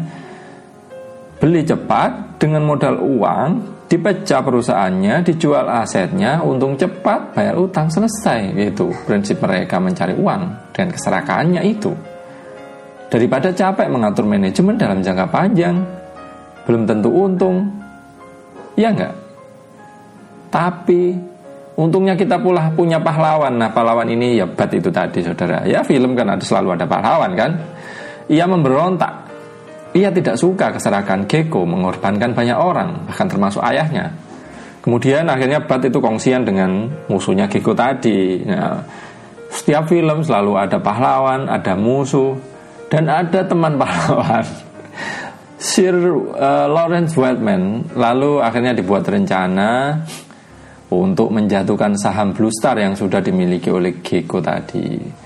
beli 1.45 1.61
cepat 1.61 2.41
dengan 2.41 2.65
modal 2.65 2.97
uang 2.97 3.49
dipecah 3.85 4.41
perusahaannya 4.41 5.21
dijual 5.21 5.69
asetnya 5.69 6.41
untung 6.41 6.73
cepat 6.73 7.37
bayar 7.37 7.53
utang 7.61 7.85
selesai 7.85 8.57
itu 8.57 8.89
prinsip 9.05 9.37
mereka 9.45 9.77
mencari 9.77 10.17
uang 10.17 10.73
dan 10.73 10.89
keserakahannya 10.89 11.61
itu 11.61 11.93
daripada 13.13 13.53
capek 13.53 13.93
mengatur 13.93 14.25
manajemen 14.25 14.73
dalam 14.73 15.05
jangka 15.05 15.29
panjang 15.29 15.85
belum 16.65 16.89
tentu 16.89 17.13
untung 17.13 17.69
ya 18.73 18.89
enggak 18.89 19.13
tapi 20.49 21.13
Untungnya 21.75 22.15
kita 22.15 22.39
pula 22.39 22.71
punya 22.71 23.03
pahlawan. 23.03 23.59
Nah, 23.59 23.67
pahlawan 23.67 24.07
ini 24.07 24.39
ya 24.39 24.47
bat 24.47 24.71
itu 24.71 24.87
tadi, 24.87 25.19
saudara. 25.19 25.67
Ya, 25.67 25.83
film 25.83 26.15
kan 26.15 26.31
ada 26.31 26.39
selalu 26.39 26.79
ada 26.79 26.87
pahlawan 26.87 27.35
kan. 27.35 27.51
Ia 28.31 28.47
memberontak. 28.47 29.24
Ia 29.95 30.11
tidak 30.11 30.35
suka 30.35 30.75
keserakan 30.75 31.23
Gecko 31.23 31.63
mengorbankan 31.63 32.35
banyak 32.35 32.59
orang, 32.59 33.07
bahkan 33.07 33.31
termasuk 33.31 33.63
ayahnya. 33.63 34.11
Kemudian 34.83 35.25
akhirnya 35.31 35.63
Bat 35.63 35.87
itu 35.87 36.03
kongsian 36.03 36.43
dengan 36.43 36.91
musuhnya 37.07 37.47
Gecko 37.47 37.71
tadi. 37.71 38.43
Nah, 38.43 38.83
setiap 39.47 39.87
film 39.87 40.19
selalu 40.19 40.59
ada 40.59 40.83
pahlawan, 40.83 41.47
ada 41.47 41.79
musuh, 41.79 42.35
dan 42.91 43.07
ada 43.07 43.47
teman 43.47 43.77
pahlawan. 43.81 44.43
Sir 45.55 45.95
uh, 45.95 46.67
Lawrence 46.67 47.15
Whiteman 47.15 47.95
lalu 47.95 48.43
akhirnya 48.43 48.75
dibuat 48.75 49.07
rencana 49.07 50.03
untuk 50.91 51.31
menjatuhkan 51.31 51.95
saham 51.97 52.35
Blue 52.35 52.51
Star 52.51 52.77
yang 52.77 52.93
sudah 52.93 53.23
dimiliki 53.23 53.71
oleh 53.71 54.03
Gecko 54.03 54.43
tadi. 54.43 55.24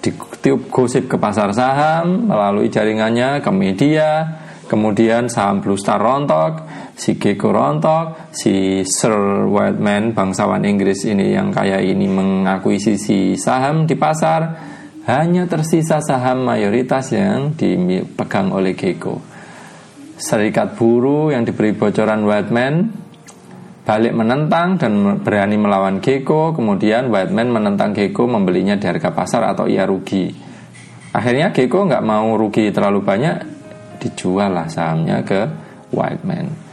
Ditiup 0.00 0.72
gosip 0.72 1.12
ke 1.12 1.20
pasar 1.20 1.52
saham 1.52 2.24
melalui 2.24 2.72
jaringannya 2.72 3.44
ke 3.44 3.52
media, 3.52 4.24
kemudian 4.64 5.28
saham 5.28 5.60
Blue 5.60 5.76
Star 5.76 6.00
rontok, 6.00 6.64
si 6.96 7.20
Gecko 7.20 7.52
rontok, 7.52 8.32
si 8.32 8.80
Sir 8.88 9.44
Whiteman 9.44 10.16
bangsawan 10.16 10.64
Inggris 10.64 11.04
ini 11.04 11.36
yang 11.36 11.52
kaya 11.52 11.84
ini 11.84 12.08
mengakuisisi 12.08 13.36
saham 13.36 13.84
di 13.84 13.92
pasar, 14.00 14.56
hanya 15.04 15.44
tersisa 15.44 16.00
saham 16.00 16.48
mayoritas 16.48 17.12
yang 17.12 17.52
dipegang 17.52 18.56
oleh 18.56 18.72
Gecko. 18.72 19.20
Serikat 20.16 20.80
buruh 20.80 21.28
yang 21.28 21.44
diberi 21.44 21.76
bocoran 21.76 22.24
Whiteman 22.24 22.74
balik 23.86 24.12
menentang 24.12 24.76
dan 24.76 25.22
berani 25.24 25.56
melawan 25.56 25.98
Gecko 25.98 26.52
kemudian 26.52 27.08
Whiteman 27.08 27.48
menentang 27.50 27.96
Gecko 27.96 28.28
membelinya 28.28 28.76
di 28.76 28.86
harga 28.86 29.10
pasar 29.10 29.48
atau 29.50 29.66
ia 29.66 29.88
rugi. 29.88 30.30
Akhirnya 31.10 31.50
Gecko 31.50 31.88
nggak 31.88 32.04
mau 32.06 32.36
rugi 32.38 32.70
terlalu 32.70 33.00
banyak 33.02 33.36
dijual 34.00 34.52
lah 34.54 34.68
sahamnya 34.68 35.20
ke 35.26 35.40
Whiteman 35.90 36.70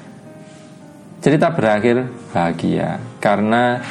cerita 1.17 1.49
berakhir 1.51 2.07
bahagia 2.29 3.01
karena 3.17 3.81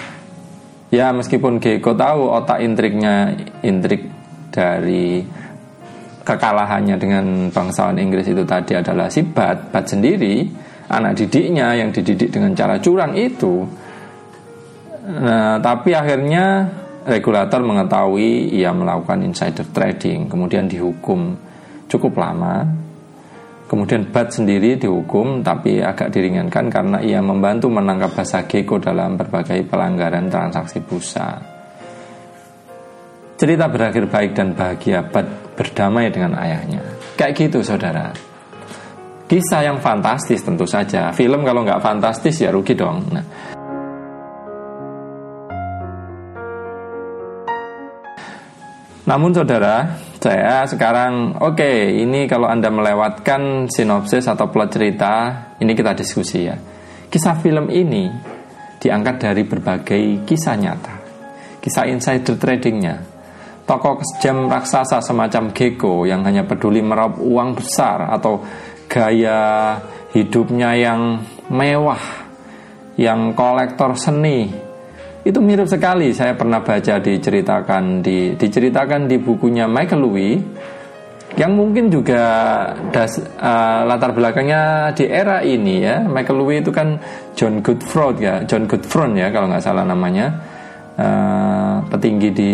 ya 0.88 1.10
meskipun 1.10 1.58
Gecko 1.58 1.98
tahu 1.98 2.30
otak 2.30 2.62
intriknya 2.62 3.34
intrik 3.66 4.06
dari 4.54 5.26
kekalahannya 6.22 6.96
dengan 6.96 7.24
bangsawan 7.50 7.98
Inggris 7.98 8.30
itu 8.30 8.42
tadi 8.42 8.74
adalah 8.74 9.10
si 9.10 9.22
Bat, 9.26 9.70
Bat 9.74 9.84
sendiri 9.84 10.46
anak 10.86 11.18
didiknya 11.18 11.74
yang 11.74 11.90
dididik 11.90 12.30
dengan 12.30 12.54
cara 12.54 12.78
curang 12.78 13.14
itu. 13.18 13.66
Nah, 15.06 15.62
tapi 15.62 15.94
akhirnya 15.94 16.66
regulator 17.06 17.62
mengetahui 17.62 18.50
ia 18.50 18.74
melakukan 18.74 19.22
insider 19.22 19.66
trading, 19.70 20.26
kemudian 20.26 20.66
dihukum 20.66 21.38
cukup 21.86 22.18
lama. 22.18 22.86
Kemudian 23.66 24.06
Bat 24.14 24.30
sendiri 24.30 24.78
dihukum 24.78 25.42
tapi 25.42 25.82
agak 25.82 26.14
diringankan 26.14 26.70
karena 26.70 27.02
ia 27.02 27.18
membantu 27.18 27.66
menangkap 27.66 28.14
bahasa 28.14 28.46
Gecko 28.46 28.78
dalam 28.78 29.18
berbagai 29.18 29.66
pelanggaran 29.66 30.30
transaksi 30.30 30.78
bursa. 30.86 31.34
Cerita 33.34 33.66
berakhir 33.66 34.06
baik 34.06 34.38
dan 34.38 34.54
bahagia 34.54 35.02
Bat 35.10 35.58
berdamai 35.58 36.14
dengan 36.14 36.38
ayahnya. 36.38 36.78
Kayak 37.18 37.34
gitu 37.42 37.58
saudara. 37.66 38.14
Kisah 39.26 39.66
yang 39.66 39.82
fantastis 39.82 40.46
tentu 40.46 40.70
saja. 40.70 41.10
Film 41.10 41.42
kalau 41.42 41.66
nggak 41.66 41.82
fantastis 41.82 42.38
ya 42.38 42.54
rugi 42.54 42.78
dong. 42.78 43.02
Nah, 43.10 43.26
Namun 49.06 49.30
saudara, 49.30 50.02
saya 50.18 50.66
sekarang 50.66 51.38
oke, 51.38 51.54
okay, 51.54 52.02
ini 52.02 52.26
kalau 52.26 52.50
Anda 52.50 52.74
melewatkan 52.74 53.70
sinopsis 53.70 54.26
atau 54.26 54.50
plot 54.50 54.74
cerita, 54.74 55.14
ini 55.62 55.78
kita 55.78 55.94
diskusi 55.94 56.42
ya. 56.42 56.58
Kisah 57.06 57.38
film 57.38 57.70
ini 57.70 58.10
diangkat 58.82 59.16
dari 59.22 59.46
berbagai 59.46 60.26
kisah 60.26 60.58
nyata. 60.58 60.94
Kisah 61.62 61.86
insider 61.86 62.34
tradingnya. 62.34 62.98
Tokoh 63.62 64.02
kejam 64.02 64.50
raksasa 64.50 64.98
semacam 64.98 65.54
Gecko 65.54 66.02
yang 66.06 66.26
hanya 66.26 66.42
peduli 66.42 66.82
meraup 66.82 67.18
uang 67.22 67.58
besar 67.58 68.10
atau 68.10 68.42
gaya 68.86 69.76
hidupnya 70.16 70.72
yang 70.78 71.20
mewah, 71.52 72.00
yang 72.96 73.36
kolektor 73.36 73.92
seni. 73.98 74.48
Itu 75.26 75.42
mirip 75.42 75.66
sekali 75.66 76.14
saya 76.14 76.38
pernah 76.38 76.62
baca 76.62 77.02
diceritakan 77.02 78.00
di 78.00 78.38
diceritakan 78.38 79.10
di 79.10 79.18
bukunya 79.18 79.66
Michael 79.66 80.00
Louis 80.06 80.38
yang 81.36 81.52
mungkin 81.52 81.92
juga 81.92 82.22
das, 82.94 83.20
uh, 83.20 83.82
latar 83.84 84.14
belakangnya 84.14 84.94
di 84.94 85.04
era 85.04 85.42
ini 85.42 85.82
ya. 85.82 86.06
Michael 86.06 86.38
Louis 86.38 86.62
itu 86.62 86.70
kan 86.70 86.96
John 87.34 87.60
Goodfriend 87.60 88.16
ya, 88.22 88.34
John 88.46 88.64
Goodfriend 88.64 89.18
ya 89.18 89.28
kalau 89.34 89.50
nggak 89.50 89.64
salah 89.64 89.84
namanya. 89.84 90.32
Uh, 90.96 91.84
petinggi 91.92 92.32
di 92.32 92.52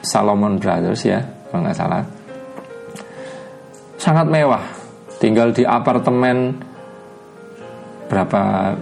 Salomon 0.00 0.56
Brothers 0.56 1.04
ya, 1.04 1.20
kalau 1.52 1.68
nggak 1.68 1.76
salah. 1.76 2.00
Sangat 4.00 4.24
mewah 4.24 4.75
tinggal 5.16 5.52
di 5.52 5.64
apartemen 5.64 6.56
berapa 8.06 8.72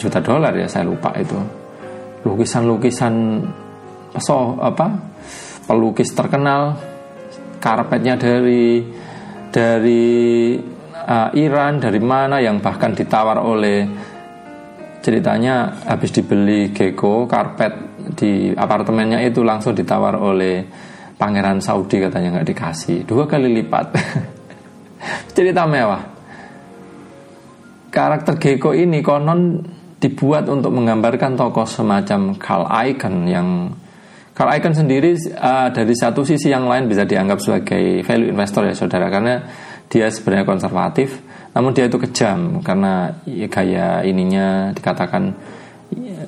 juta 0.00 0.18
dolar 0.24 0.56
ya 0.56 0.66
saya 0.66 0.88
lupa 0.88 1.12
itu. 1.18 1.36
Lukisan-lukisan 2.24 3.14
so 4.20 4.58
apa 4.60 4.90
pelukis 5.64 6.10
terkenal 6.12 6.76
karpetnya 7.62 8.16
dari 8.16 8.82
dari 9.52 10.56
uh, 10.90 11.30
Iran 11.36 11.78
dari 11.78 12.00
mana 12.00 12.40
yang 12.42 12.58
bahkan 12.58 12.96
ditawar 12.96 13.38
oleh 13.40 13.86
ceritanya 15.00 15.84
habis 15.88 16.12
dibeli 16.12 16.72
Gecko 16.76 17.24
karpet 17.24 17.72
di 18.16 18.52
apartemennya 18.52 19.20
itu 19.24 19.40
langsung 19.40 19.72
ditawar 19.72 20.16
oleh 20.16 20.64
pangeran 21.16 21.60
Saudi 21.60 22.00
katanya 22.00 22.40
nggak 22.40 22.48
dikasih. 22.48 23.04
Dua 23.04 23.28
kali 23.28 23.48
lipat 23.60 23.86
cerita 25.36 25.64
mewah. 25.66 26.02
Karakter 27.90 28.38
Gecko 28.38 28.70
ini 28.70 29.02
konon 29.02 29.66
dibuat 30.00 30.48
untuk 30.48 30.72
menggambarkan 30.72 31.36
tokoh 31.36 31.68
semacam 31.68 32.38
Carl 32.40 32.64
Icahn 32.88 33.28
yang 33.28 33.68
Carl 34.32 34.56
Icahn 34.56 34.72
sendiri 34.72 35.12
uh, 35.36 35.68
dari 35.68 35.92
satu 35.92 36.24
sisi 36.24 36.48
yang 36.48 36.64
lain 36.64 36.88
bisa 36.88 37.04
dianggap 37.04 37.42
sebagai 37.42 38.00
value 38.00 38.32
investor 38.32 38.64
ya 38.64 38.72
saudara 38.72 39.12
karena 39.12 39.44
dia 39.92 40.08
sebenarnya 40.08 40.48
konservatif 40.48 41.20
namun 41.52 41.76
dia 41.76 41.90
itu 41.90 41.98
kejam 41.98 42.64
karena 42.64 43.12
gaya 43.52 44.00
ininya 44.06 44.72
dikatakan 44.72 45.22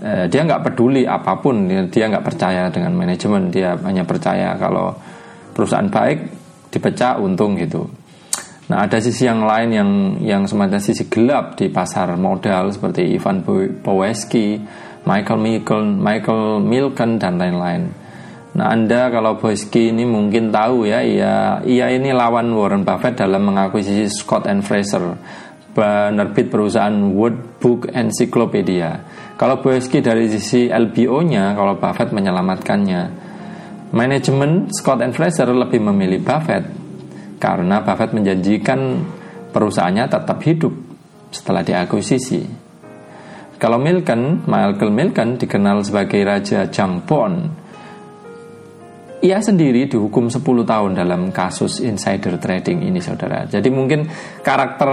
uh, 0.04 0.26
dia 0.28 0.40
nggak 0.44 0.68
peduli 0.68 1.08
apa 1.08 1.40
pun 1.40 1.64
dia 1.88 2.04
nggak 2.10 2.26
percaya 2.26 2.68
dengan 2.68 2.92
manajemen 2.92 3.48
dia 3.48 3.78
hanya 3.86 4.04
percaya 4.04 4.52
kalau 4.60 4.92
perusahaan 5.56 5.88
baik 5.88 6.18
dipecah 6.68 7.16
untung 7.22 7.56
gitu 7.56 8.01
Nah, 8.72 8.88
ada 8.88 9.04
sisi 9.04 9.28
yang 9.28 9.44
lain 9.44 9.68
yang 9.68 9.90
yang 10.24 10.42
semacam 10.48 10.80
sisi 10.80 11.04
gelap 11.12 11.60
di 11.60 11.68
pasar 11.68 12.08
modal 12.16 12.72
seperti 12.72 13.04
Ivan 13.12 13.44
Boweski, 13.84 14.56
Michael 15.04 15.40
Milken, 15.44 16.00
Michael 16.00 16.64
Milken 16.64 17.20
dan 17.20 17.36
lain-lain. 17.36 17.92
Nah, 18.56 18.72
Anda 18.72 19.12
kalau 19.12 19.36
Boweski 19.36 19.92
ini 19.92 20.08
mungkin 20.08 20.48
tahu 20.48 20.88
ya, 20.88 21.04
ia 21.04 21.60
ia 21.68 21.92
ini 21.92 22.16
lawan 22.16 22.48
Warren 22.56 22.80
Buffett 22.80 23.20
dalam 23.20 23.44
mengakuisisi 23.44 24.08
Scott 24.08 24.48
and 24.48 24.64
Fraser, 24.64 25.20
penerbit 25.76 26.48
perusahaan 26.48 26.96
Wood 27.12 27.60
Book 27.60 27.92
Encyclopedia. 27.92 29.04
Kalau 29.36 29.60
Boweski 29.60 30.00
dari 30.00 30.32
sisi 30.32 30.72
LBO-nya, 30.72 31.52
kalau 31.52 31.76
Buffett 31.76 32.08
menyelamatkannya. 32.08 33.20
Manajemen 33.92 34.72
Scott 34.72 35.04
and 35.04 35.12
Fraser 35.12 35.52
lebih 35.52 35.76
memilih 35.84 36.24
Buffett 36.24 36.81
karena 37.42 37.82
Buffett 37.82 38.14
menjanjikan 38.14 39.02
perusahaannya 39.50 40.06
tetap 40.06 40.38
hidup 40.46 40.70
setelah 41.34 41.66
diakuisisi. 41.66 42.46
Kalau 43.58 43.82
Milken, 43.82 44.46
Michael 44.46 44.94
Milken 44.94 45.42
dikenal 45.42 45.82
sebagai 45.82 46.22
Raja 46.22 46.70
Jangpon. 46.70 47.58
Ia 49.22 49.38
sendiri 49.38 49.86
dihukum 49.86 50.26
10 50.26 50.42
tahun 50.42 50.98
dalam 50.98 51.30
kasus 51.30 51.78
insider 51.78 52.42
trading 52.42 52.82
ini 52.82 52.98
saudara 52.98 53.46
Jadi 53.46 53.70
mungkin 53.70 54.02
karakter 54.42 54.90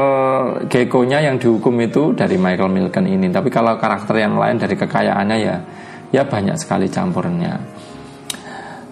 Gecko-nya 0.70 1.18
yang 1.26 1.42
dihukum 1.42 1.74
itu 1.82 2.14
dari 2.14 2.38
Michael 2.38 2.70
Milken 2.70 3.10
ini 3.10 3.26
Tapi 3.34 3.50
kalau 3.50 3.74
karakter 3.82 4.22
yang 4.22 4.38
lain 4.38 4.62
dari 4.62 4.78
kekayaannya 4.78 5.38
ya 5.42 5.58
Ya 6.14 6.30
banyak 6.30 6.62
sekali 6.62 6.86
campurnya 6.94 7.58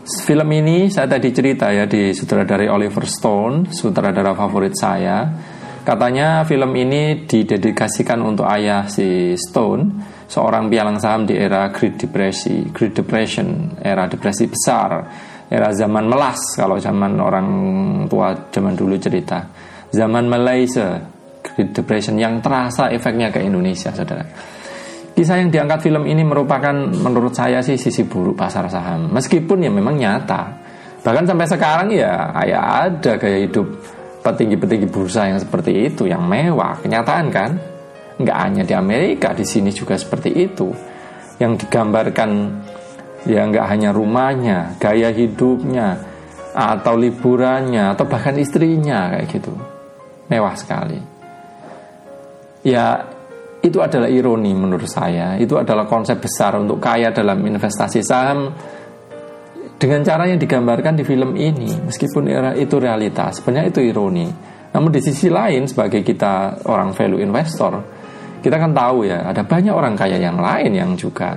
Film 0.07 0.47
ini 0.55 0.87
saya 0.87 1.03
tadi 1.03 1.35
cerita 1.35 1.67
ya 1.67 1.83
di 1.83 2.15
sutradara 2.15 2.63
Oliver 2.71 3.03
Stone, 3.03 3.75
sutradara 3.75 4.31
favorit 4.31 4.71
saya. 4.71 5.27
Katanya 5.83 6.47
film 6.47 6.71
ini 6.79 7.27
didedikasikan 7.27 8.23
untuk 8.23 8.47
ayah 8.47 8.87
si 8.87 9.35
Stone 9.35 9.83
seorang 10.31 10.71
pialang 10.71 10.95
saham 10.95 11.27
di 11.27 11.35
era 11.35 11.67
Great 11.75 11.99
Depression, 11.99 12.71
Great 12.71 12.95
Depression, 12.95 13.75
era 13.83 14.07
depresi 14.07 14.47
besar, 14.47 15.03
era 15.51 15.75
zaman 15.75 16.07
melas 16.07 16.55
kalau 16.55 16.79
zaman 16.79 17.19
orang 17.19 17.47
tua 18.07 18.31
zaman 18.47 18.79
dulu 18.79 18.95
cerita. 18.95 19.43
Zaman 19.91 20.23
Malaysia, 20.31 21.03
Great 21.43 21.75
Depression 21.75 22.15
yang 22.15 22.39
terasa 22.39 22.87
efeknya 22.95 23.27
ke 23.27 23.43
Indonesia, 23.43 23.91
saudara. 23.91 24.55
Kisah 25.17 25.41
yang 25.41 25.49
diangkat 25.49 25.89
film 25.89 26.05
ini 26.05 26.21
merupakan 26.21 26.77
menurut 26.77 27.33
saya 27.33 27.57
sih 27.65 27.73
sisi 27.73 28.05
buruk 28.05 28.37
pasar 28.37 28.69
saham. 28.69 29.09
Meskipun 29.09 29.65
ya 29.65 29.73
memang 29.73 29.97
nyata. 29.97 30.61
Bahkan 31.01 31.25
sampai 31.25 31.47
sekarang 31.49 31.89
ya, 31.89 32.29
ya 32.45 32.85
ada 32.85 33.17
gaya 33.17 33.41
hidup 33.41 33.65
petinggi-petinggi 34.21 34.85
bursa 34.93 35.25
yang 35.25 35.41
seperti 35.41 35.89
itu, 35.89 36.05
yang 36.05 36.21
mewah, 36.21 36.77
kenyataan 36.85 37.33
kan? 37.33 37.51
nggak 38.17 38.37
hanya 38.37 38.63
di 38.65 38.73
Amerika 38.73 39.29
di 39.33 39.45
sini 39.45 39.69
juga 39.69 39.93
seperti 39.93 40.33
itu 40.33 40.73
yang 41.37 41.53
digambarkan 41.53 42.29
ya 43.29 43.45
nggak 43.45 43.65
hanya 43.69 43.93
rumahnya 43.93 44.73
gaya 44.81 45.13
hidupnya 45.13 46.01
atau 46.57 46.97
liburannya 46.97 47.93
atau 47.93 48.09
bahkan 48.09 48.33
istrinya 48.41 49.13
kayak 49.13 49.29
gitu 49.29 49.53
mewah 50.33 50.57
sekali 50.57 50.97
ya 52.65 53.05
itu 53.67 53.83
adalah 53.83 54.07
ironi 54.07 54.51
menurut 54.55 54.87
saya. 54.87 55.35
Itu 55.35 55.59
adalah 55.59 55.85
konsep 55.85 56.23
besar 56.23 56.55
untuk 56.55 56.79
kaya 56.79 57.11
dalam 57.11 57.43
investasi 57.43 58.01
saham. 58.01 58.51
Dengan 59.77 60.01
cara 60.01 60.25
yang 60.25 60.41
digambarkan 60.41 60.97
di 60.97 61.05
film 61.05 61.37
ini 61.37 61.69
meskipun 61.85 62.25
era 62.25 62.57
itu 62.57 62.81
realitas 62.81 63.37
sebenarnya 63.37 63.69
itu 63.69 63.81
ironi. 63.85 64.25
Namun 64.73 64.89
di 64.89 65.01
sisi 65.05 65.29
lain 65.29 65.69
sebagai 65.69 66.01
kita 66.01 66.65
orang 66.65 66.97
value 66.97 67.21
investor 67.21 67.97
kita 68.41 68.63
kan 68.63 68.71
tahu 68.71 69.09
ya 69.09 69.25
ada 69.25 69.41
banyak 69.41 69.73
orang 69.73 69.97
kaya 69.97 70.17
yang 70.21 70.37
lain 70.37 70.71
yang 70.71 70.91
juga 70.93 71.35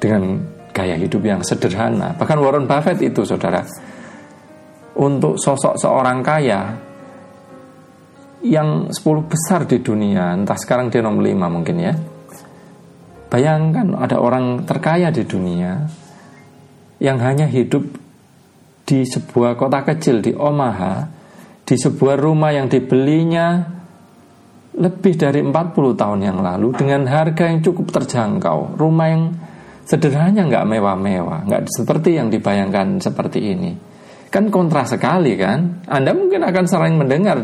dengan 0.00 0.40
gaya 0.72 0.96
hidup 0.96 1.20
yang 1.20 1.40
sederhana. 1.44 2.16
Bahkan 2.16 2.38
Warren 2.40 2.64
Buffett 2.64 2.98
itu 3.04 3.22
saudara 3.22 3.60
untuk 4.96 5.36
sosok 5.36 5.76
seorang 5.76 6.24
kaya 6.24 6.89
yang 8.40 8.88
10 8.88 8.96
besar 9.28 9.68
di 9.68 9.84
dunia, 9.84 10.32
entah 10.32 10.56
sekarang 10.56 10.88
dia 10.88 11.04
nomor 11.04 11.24
5 11.24 11.48
mungkin 11.48 11.76
ya. 11.76 11.94
Bayangkan 13.30 13.94
ada 13.94 14.18
orang 14.18 14.66
terkaya 14.66 15.12
di 15.14 15.22
dunia 15.22 15.86
yang 16.98 17.20
hanya 17.22 17.46
hidup 17.46 17.86
di 18.82 19.06
sebuah 19.06 19.54
kota 19.54 19.86
kecil 19.86 20.18
di 20.18 20.34
Omaha, 20.34 21.06
di 21.62 21.78
sebuah 21.78 22.18
rumah 22.18 22.50
yang 22.50 22.66
dibelinya 22.66 23.78
lebih 24.74 25.14
dari 25.14 25.44
40 25.44 25.52
tahun 25.94 26.20
yang 26.26 26.38
lalu 26.42 26.74
dengan 26.74 27.06
harga 27.06 27.46
yang 27.46 27.62
cukup 27.62 27.92
terjangkau, 27.94 28.74
rumah 28.74 29.06
yang 29.06 29.22
sederhananya 29.86 30.46
nggak 30.50 30.66
mewah-mewah, 30.66 31.46
nggak 31.46 31.62
seperti 31.70 32.18
yang 32.18 32.32
dibayangkan 32.32 32.98
seperti 32.98 33.38
ini. 33.54 33.89
Kan 34.30 34.46
kontra 34.46 34.86
sekali 34.86 35.34
kan? 35.34 35.82
Anda 35.90 36.14
mungkin 36.14 36.46
akan 36.46 36.64
sering 36.70 36.94
mendengar 36.94 37.42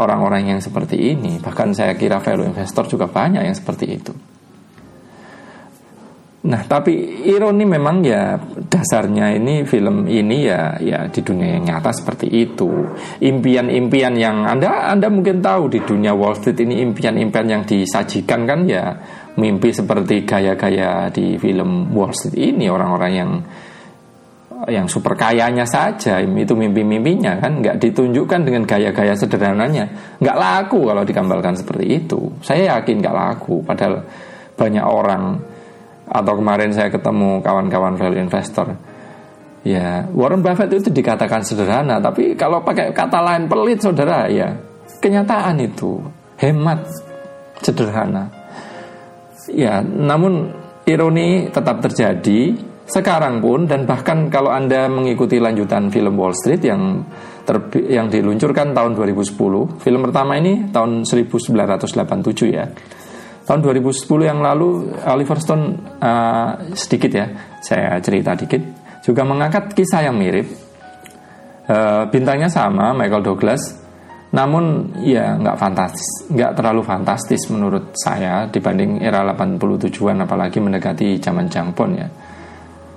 orang-orang 0.00 0.56
yang 0.56 0.60
seperti 0.64 1.12
ini. 1.12 1.36
Bahkan 1.36 1.76
saya 1.76 1.92
kira 1.92 2.24
value 2.24 2.48
investor 2.48 2.88
juga 2.88 3.04
banyak 3.04 3.44
yang 3.44 3.52
seperti 3.52 3.84
itu. 3.84 4.12
Nah, 6.46 6.62
tapi 6.62 7.26
ironi 7.26 7.66
memang 7.66 8.06
ya 8.06 8.38
dasarnya 8.70 9.34
ini 9.34 9.66
film 9.66 10.06
ini 10.06 10.46
ya 10.46 10.78
ya 10.78 11.10
di 11.10 11.18
dunia 11.18 11.58
yang 11.58 11.74
nyata 11.74 11.90
seperti 11.90 12.30
itu. 12.30 12.70
Impian-impian 13.18 14.14
yang 14.14 14.46
Anda 14.46 14.86
Anda 14.86 15.10
mungkin 15.10 15.42
tahu 15.42 15.66
di 15.66 15.82
dunia 15.82 16.14
Wall 16.14 16.38
Street 16.38 16.62
ini 16.62 16.86
impian-impian 16.86 17.50
yang 17.50 17.62
disajikan 17.66 18.46
kan 18.46 18.62
ya 18.62 18.94
mimpi 19.36 19.74
seperti 19.74 20.22
gaya-gaya 20.22 21.10
di 21.10 21.34
film 21.34 21.90
Wall 21.90 22.14
Street 22.14 22.38
ini 22.38 22.70
orang-orang 22.70 23.12
yang 23.12 23.30
yang 24.64 24.88
super 24.88 25.12
kayanya 25.12 25.68
saja. 25.68 26.24
Itu 26.24 26.56
mimpi-mimpinya 26.56 27.36
kan. 27.36 27.60
Nggak 27.60 27.76
ditunjukkan 27.82 28.40
dengan 28.48 28.62
gaya-gaya 28.64 29.12
sederhananya. 29.12 30.16
Nggak 30.16 30.36
laku 30.36 30.88
kalau 30.88 31.02
digambarkan 31.04 31.54
seperti 31.60 32.04
itu. 32.04 32.32
Saya 32.40 32.76
yakin 32.76 33.04
nggak 33.04 33.16
laku. 33.16 33.60
Padahal 33.60 34.00
banyak 34.56 34.84
orang 34.84 35.22
atau 36.06 36.32
kemarin 36.38 36.70
saya 36.72 36.88
ketemu 36.88 37.42
kawan-kawan 37.42 37.98
value 37.98 38.22
investor 38.22 38.78
ya 39.66 40.06
Warren 40.14 40.38
Buffett 40.38 40.70
itu 40.70 40.94
dikatakan 40.94 41.42
sederhana 41.42 41.98
tapi 41.98 42.38
kalau 42.38 42.62
pakai 42.62 42.94
kata 42.94 43.18
lain 43.18 43.50
pelit 43.50 43.82
saudara 43.82 44.30
ya 44.30 44.54
kenyataan 45.02 45.58
itu 45.58 45.98
hemat 46.38 46.86
sederhana. 47.58 48.30
Ya 49.50 49.82
namun 49.82 50.54
ironi 50.86 51.50
tetap 51.50 51.82
terjadi 51.82 52.54
sekarang 52.86 53.42
pun 53.42 53.66
dan 53.66 53.82
bahkan 53.82 54.30
kalau 54.30 54.54
anda 54.54 54.86
mengikuti 54.86 55.42
lanjutan 55.42 55.90
film 55.90 56.14
Wall 56.14 56.30
Street 56.38 56.62
yang 56.62 57.02
terbi 57.42 57.90
yang 57.90 58.06
diluncurkan 58.06 58.70
tahun 58.70 58.94
2010 58.94 59.82
film 59.82 60.00
pertama 60.06 60.38
ini 60.38 60.70
tahun 60.70 61.02
1987 61.02 62.46
ya. 62.46 62.70
Tahun 63.46 63.60
2010 63.62 64.06
yang 64.26 64.38
lalu 64.42 64.90
Oliver 65.02 65.38
Stone 65.38 65.98
uh, 65.98 66.74
sedikit 66.78 67.10
ya 67.10 67.26
saya 67.58 67.98
cerita 67.98 68.38
dikit 68.38 68.62
juga 69.02 69.26
mengangkat 69.26 69.74
kisah 69.74 70.06
yang 70.06 70.18
mirip. 70.18 70.46
Uh, 71.66 72.06
bintangnya 72.06 72.46
sama 72.46 72.94
Michael 72.94 73.26
Douglas 73.26 73.82
namun 74.30 74.94
ya 75.02 75.34
nggak 75.34 75.58
fantastis 75.58 76.30
nggak 76.30 76.54
terlalu 76.54 76.82
fantastis 76.86 77.42
menurut 77.50 77.94
saya 77.98 78.46
dibanding 78.46 79.02
era 79.02 79.26
87-an 79.34 80.22
apalagi 80.22 80.62
mendekati 80.62 81.18
zaman 81.18 81.50
jangpon 81.50 81.90
ya 81.98 82.06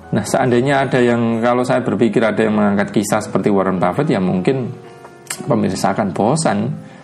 nah 0.10 0.26
seandainya 0.26 0.90
ada 0.90 0.98
yang 0.98 1.38
kalau 1.38 1.62
saya 1.62 1.86
berpikir 1.86 2.22
ada 2.26 2.42
yang 2.42 2.58
mengangkat 2.58 2.90
kisah 2.90 3.22
seperti 3.22 3.54
Warren 3.54 3.78
Buffett 3.78 4.10
ya 4.10 4.18
mungkin 4.18 4.74
pemirsa 5.46 5.94
akan 5.94 6.10
bosan 6.12 6.58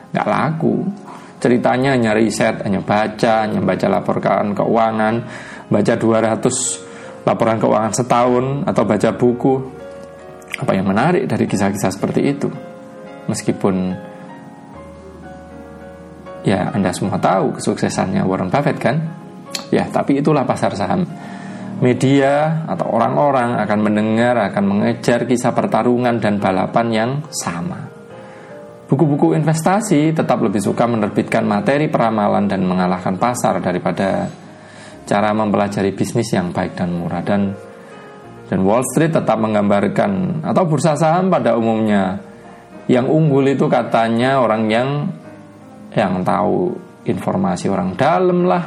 nggak 0.10 0.28
laku 0.28 1.06
ceritanya 1.46 1.94
hanya 1.94 2.18
riset, 2.18 2.64
hanya 2.66 2.82
baca, 2.82 3.46
hanya 3.46 3.62
baca 3.62 3.86
laporan 3.86 4.58
keuangan, 4.58 5.16
baca 5.70 5.94
200 5.94 7.22
laporan 7.26 7.58
keuangan 7.62 7.94
setahun 7.94 8.46
atau 8.66 8.84
baca 8.86 9.10
buku. 9.14 9.54
Apa 10.56 10.72
yang 10.74 10.88
menarik 10.88 11.28
dari 11.28 11.46
kisah-kisah 11.46 11.92
seperti 11.94 12.22
itu? 12.26 12.48
Meskipun 13.30 13.94
ya 16.48 16.72
Anda 16.72 16.96
semua 16.96 17.22
tahu 17.22 17.60
kesuksesannya 17.60 18.26
Warren 18.26 18.50
Buffett 18.50 18.82
kan? 18.82 18.98
Ya, 19.70 19.86
tapi 19.86 20.18
itulah 20.18 20.48
pasar 20.50 20.74
saham. 20.74 21.06
Media 21.84 22.64
atau 22.72 22.88
orang-orang 22.96 23.60
akan 23.60 23.80
mendengar, 23.84 24.40
akan 24.52 24.64
mengejar 24.64 25.28
kisah 25.28 25.52
pertarungan 25.52 26.24
dan 26.24 26.40
balapan 26.40 26.88
yang 26.92 27.12
sama. 27.32 27.92
Buku-buku 28.86 29.36
investasi 29.36 30.14
tetap 30.16 30.40
lebih 30.40 30.62
suka 30.62 30.88
menerbitkan 30.88 31.44
materi 31.44 31.92
peramalan 31.92 32.48
dan 32.48 32.64
mengalahkan 32.64 33.18
pasar 33.18 33.60
daripada 33.60 34.30
cara 35.04 35.34
mempelajari 35.36 35.92
bisnis 35.92 36.32
yang 36.32 36.54
baik 36.56 36.78
dan 36.78 36.96
murah 36.96 37.22
dan 37.26 37.54
dan 38.46 38.60
Wall 38.62 38.86
Street 38.94 39.10
tetap 39.10 39.42
menggambarkan 39.42 40.46
atau 40.46 40.64
bursa 40.70 40.94
saham 40.94 41.34
pada 41.34 41.58
umumnya 41.58 42.22
yang 42.86 43.10
unggul 43.10 43.42
itu 43.50 43.66
katanya 43.66 44.38
orang 44.38 44.70
yang 44.70 44.90
yang 45.98 46.22
tahu 46.22 46.76
informasi 47.08 47.72
orang 47.72 47.98
dalam 47.98 48.46
lah, 48.46 48.64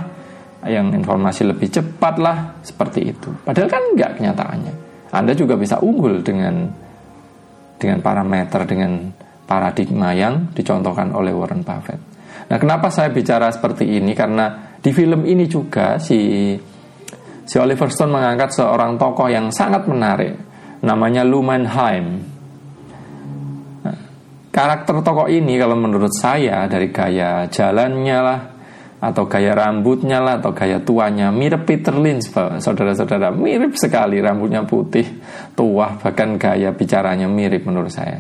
yang 0.67 0.91
informasi 0.91 1.47
lebih 1.47 1.71
cepat 1.71 2.19
lah, 2.19 2.59
seperti 2.67 3.15
itu. 3.15 3.31
Padahal 3.47 3.71
kan 3.71 3.83
enggak 3.95 4.19
kenyataannya. 4.19 4.75
Anda 5.15 5.33
juga 5.39 5.55
bisa 5.55 5.79
unggul 5.79 6.21
dengan 6.27 6.67
dengan 7.79 8.03
parameter 8.03 8.67
dengan 8.67 9.15
paradigma 9.47 10.11
yang 10.13 10.51
dicontohkan 10.51 11.15
oleh 11.15 11.31
Warren 11.31 11.63
Buffett. 11.63 12.01
Nah, 12.51 12.59
kenapa 12.59 12.91
saya 12.91 13.09
bicara 13.15 13.49
seperti 13.55 13.87
ini? 13.87 14.13
Karena 14.13 14.77
di 14.83 14.91
film 14.91 15.25
ini 15.25 15.47
juga 15.47 15.97
si 16.03 16.53
si 17.49 17.57
Oliver 17.57 17.89
Stone 17.89 18.13
mengangkat 18.13 18.59
seorang 18.59 19.01
tokoh 19.01 19.31
yang 19.31 19.49
sangat 19.49 19.89
menarik, 19.89 20.35
namanya 20.85 21.25
Lou 21.25 21.41
Mannheim. 21.41 22.07
Nah, 23.87 23.99
karakter 24.53 25.01
tokoh 25.01 25.31
ini 25.31 25.57
kalau 25.57 25.79
menurut 25.79 26.13
saya 26.13 26.69
dari 26.69 26.93
gaya 26.93 27.49
jalannya 27.49 28.19
lah, 28.21 28.41
atau 28.99 29.31
gaya 29.31 29.55
rambutnya 29.55 30.19
lah, 30.19 30.43
atau 30.43 30.51
gaya 30.51 30.83
tuanya 30.83 31.31
mirip 31.31 31.63
Peter 31.63 31.95
Lynch, 31.95 32.35
saudara-saudara, 32.35 33.31
mirip 33.31 33.79
sekali 33.79 34.19
rambutnya 34.19 34.67
putih, 34.67 35.07
tua, 35.55 35.95
bahkan 36.03 36.35
gaya 36.35 36.75
bicaranya 36.75 37.31
mirip 37.31 37.63
menurut 37.63 37.95
saya. 37.95 38.19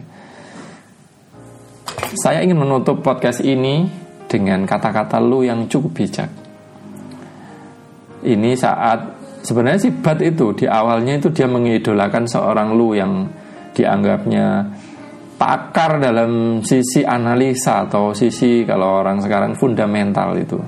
Saya 2.14 2.40
ingin 2.46 2.62
menutup 2.62 3.02
podcast 3.02 3.42
ini 3.42 3.90
dengan 4.30 4.62
kata-kata 4.64 5.18
lu 5.18 5.42
yang 5.42 5.66
cukup 5.66 5.98
bijak. 5.98 6.30
Ini 8.22 8.54
saat 8.54 9.18
sebenarnya 9.42 9.80
si 9.82 9.90
Bat 9.94 10.18
itu 10.22 10.54
di 10.54 10.66
awalnya 10.66 11.18
itu 11.18 11.30
dia 11.30 11.46
mengidolakan 11.46 12.26
seorang 12.26 12.74
lu 12.74 12.94
yang 12.94 13.26
dianggapnya 13.74 14.66
pakar 15.38 16.02
dalam 16.02 16.60
sisi 16.66 17.06
analisa 17.06 17.86
atau 17.86 18.10
sisi 18.10 18.66
kalau 18.66 18.98
orang 19.00 19.22
sekarang 19.22 19.54
fundamental 19.54 20.34
itu. 20.34 20.58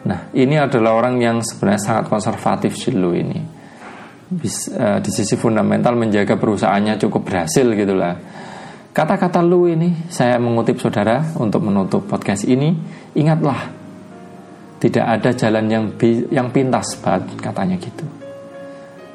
Nah, 0.00 0.34
ini 0.34 0.58
adalah 0.58 0.98
orang 0.98 1.22
yang 1.22 1.36
sebenarnya 1.38 1.80
sangat 1.80 2.04
konservatif 2.10 2.74
si 2.74 2.90
Lu 2.90 3.14
ini. 3.14 3.38
Bis, 4.30 4.70
uh, 4.74 4.98
di 4.98 5.10
sisi 5.14 5.38
fundamental 5.38 5.94
menjaga 5.94 6.34
perusahaannya 6.34 6.98
cukup 6.98 7.30
berhasil 7.30 7.66
gitulah. 7.70 8.14
Kata-kata 8.90 9.38
Lu 9.38 9.70
ini 9.70 10.10
saya 10.10 10.34
mengutip 10.42 10.82
saudara 10.82 11.22
untuk 11.38 11.62
menutup 11.62 12.10
podcast 12.10 12.42
ini, 12.50 12.74
ingatlah 13.14 13.70
tidak 14.82 15.06
ada 15.06 15.30
jalan 15.36 15.66
yang 15.70 15.84
bi 15.94 16.26
yang 16.32 16.50
pintas 16.50 16.98
banget 16.98 17.38
katanya 17.38 17.78
gitu. 17.78 18.02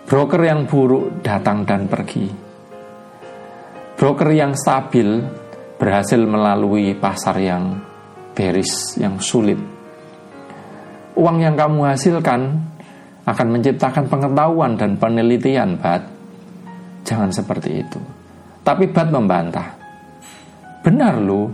Broker 0.06 0.42
yang 0.46 0.70
buruk 0.70 1.26
datang 1.26 1.66
dan 1.66 1.90
pergi. 1.90 2.45
Broker 3.96 4.30
yang 4.36 4.52
stabil 4.56 5.24
berhasil 5.80 6.20
melalui 6.20 6.96
pasar 6.96 7.40
yang 7.40 7.80
beris, 8.36 9.00
yang 9.00 9.20
sulit 9.24 9.76
uang 11.16 11.38
yang 11.42 11.56
kamu 11.56 11.96
hasilkan 11.96 12.42
akan 13.26 13.48
menciptakan 13.50 14.06
pengetahuan 14.06 14.78
dan 14.78 15.00
penelitian, 15.00 15.80
Bat. 15.82 16.04
Jangan 17.08 17.34
seperti 17.34 17.82
itu. 17.82 18.00
Tapi 18.62 18.86
Bat 18.92 19.10
membantah. 19.10 19.68
Benar 20.86 21.18
lu, 21.18 21.50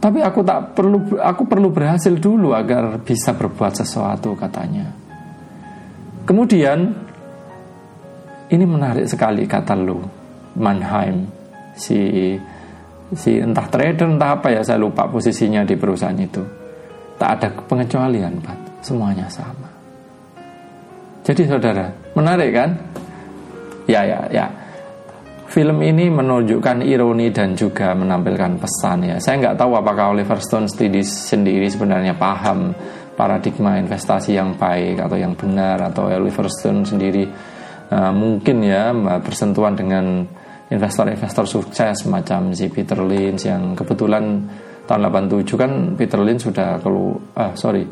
tapi 0.00 0.24
aku 0.24 0.40
tak 0.40 0.72
perlu 0.72 1.20
aku 1.20 1.44
perlu 1.44 1.68
berhasil 1.68 2.16
dulu 2.16 2.56
agar 2.56 2.96
bisa 3.04 3.36
berbuat 3.36 3.76
sesuatu 3.76 4.32
katanya. 4.32 4.88
Kemudian 6.24 6.78
ini 8.48 8.64
menarik 8.64 9.04
sekali 9.04 9.44
kata 9.44 9.76
lu, 9.76 10.00
Mannheim, 10.56 11.28
si 11.74 12.34
si 13.12 13.30
entah 13.36 13.68
trader 13.68 14.08
entah 14.08 14.40
apa 14.40 14.48
ya 14.52 14.64
saya 14.64 14.80
lupa 14.80 15.08
posisinya 15.08 15.64
di 15.64 15.76
perusahaan 15.76 16.16
itu. 16.16 16.42
Tak 17.16 17.30
ada 17.38 17.48
pengecualian, 17.68 18.40
Pak 18.42 18.72
semuanya 18.82 19.30
sama. 19.30 19.70
Jadi 21.22 21.46
saudara, 21.46 21.86
menarik 22.18 22.50
kan? 22.50 22.70
Ya, 23.86 24.02
ya, 24.02 24.20
ya. 24.28 24.46
Film 25.46 25.84
ini 25.84 26.10
menunjukkan 26.10 26.82
ironi 26.82 27.30
dan 27.30 27.54
juga 27.54 27.94
menampilkan 27.94 28.58
pesan 28.58 29.06
ya. 29.06 29.16
Saya 29.22 29.38
nggak 29.38 29.56
tahu 29.60 29.78
apakah 29.78 30.10
Oliver 30.16 30.40
Stone 30.42 30.66
sendiri 30.66 31.68
sebenarnya 31.68 32.16
paham 32.16 32.72
paradigma 33.14 33.76
investasi 33.76 34.34
yang 34.34 34.56
baik 34.56 34.98
atau 34.98 35.14
yang 35.20 35.36
benar 35.36 35.92
atau 35.92 36.08
Oliver 36.08 36.48
Stone 36.48 36.88
sendiri 36.88 37.28
uh, 37.92 38.12
mungkin 38.16 38.64
ya 38.64 38.96
bersentuhan 39.20 39.76
dengan 39.76 40.24
investor-investor 40.72 41.44
sukses 41.44 42.08
macam 42.08 42.56
si 42.56 42.72
Peter 42.72 42.96
Lynch 43.04 43.44
yang 43.44 43.76
kebetulan 43.76 44.48
tahun 44.88 45.12
87 45.12 45.54
kan 45.60 45.72
Peter 45.94 46.18
Lynch 46.18 46.48
sudah 46.48 46.80
kalau 46.80 47.20
ah 47.36 47.52
sorry 47.52 47.84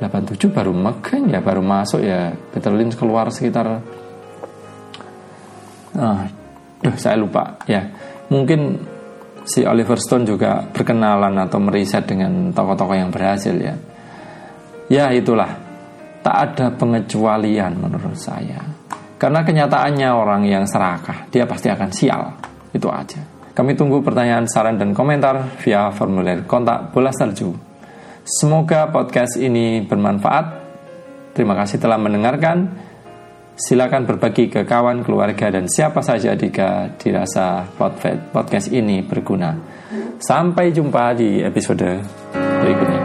87 0.00 0.48
baru 0.48 0.72
megang 0.72 1.28
ya 1.28 1.44
baru 1.44 1.60
masuk 1.60 2.00
ya. 2.00 2.32
Peter 2.32 2.72
Lynch 2.72 2.96
keluar 2.96 3.28
sekitar 3.28 3.84
ah, 6.00 6.20
duh, 6.80 6.96
saya 6.96 7.20
lupa 7.20 7.60
ya. 7.68 7.84
Mungkin 8.32 8.60
si 9.44 9.60
Oliver 9.68 10.00
Stone 10.00 10.24
juga 10.24 10.64
berkenalan 10.64 11.36
atau 11.36 11.60
meriset 11.60 12.08
dengan 12.08 12.48
tokoh-tokoh 12.48 12.96
yang 12.96 13.12
berhasil 13.12 13.52
ya. 13.52 13.76
Ya 14.88 15.12
itulah. 15.12 15.68
Tak 16.20 16.36
ada 16.36 16.66
pengecualian 16.76 17.80
menurut 17.80 18.16
saya 18.16 18.79
karena 19.20 19.44
kenyataannya 19.44 20.08
orang 20.08 20.48
yang 20.48 20.64
serakah 20.64 21.28
dia 21.28 21.44
pasti 21.44 21.68
akan 21.68 21.90
sial 21.92 22.22
itu 22.72 22.88
aja 22.88 23.20
kami 23.52 23.76
tunggu 23.76 24.00
pertanyaan 24.00 24.48
saran 24.48 24.80
dan 24.80 24.96
komentar 24.96 25.60
via 25.60 25.92
formulir 25.92 26.48
kontak 26.48 26.88
bola 26.96 27.12
salju 27.12 27.70
Semoga 28.30 28.86
podcast 28.92 29.40
ini 29.40 29.80
bermanfaat. 29.82 30.46
Terima 31.32 31.56
kasih 31.56 31.80
telah 31.80 31.96
mendengarkan. 31.96 32.68
Silakan 33.56 34.08
berbagi 34.08 34.48
ke 34.48 34.64
kawan, 34.64 35.04
keluarga, 35.04 35.52
dan 35.52 35.68
siapa 35.68 36.00
saja 36.00 36.32
jika 36.32 36.96
dirasa 36.96 37.66
podcast 38.32 38.72
ini 38.72 39.04
berguna. 39.04 39.56
Sampai 40.20 40.72
jumpa 40.72 41.12
di 41.16 41.44
episode 41.44 42.00
berikutnya. 42.32 42.99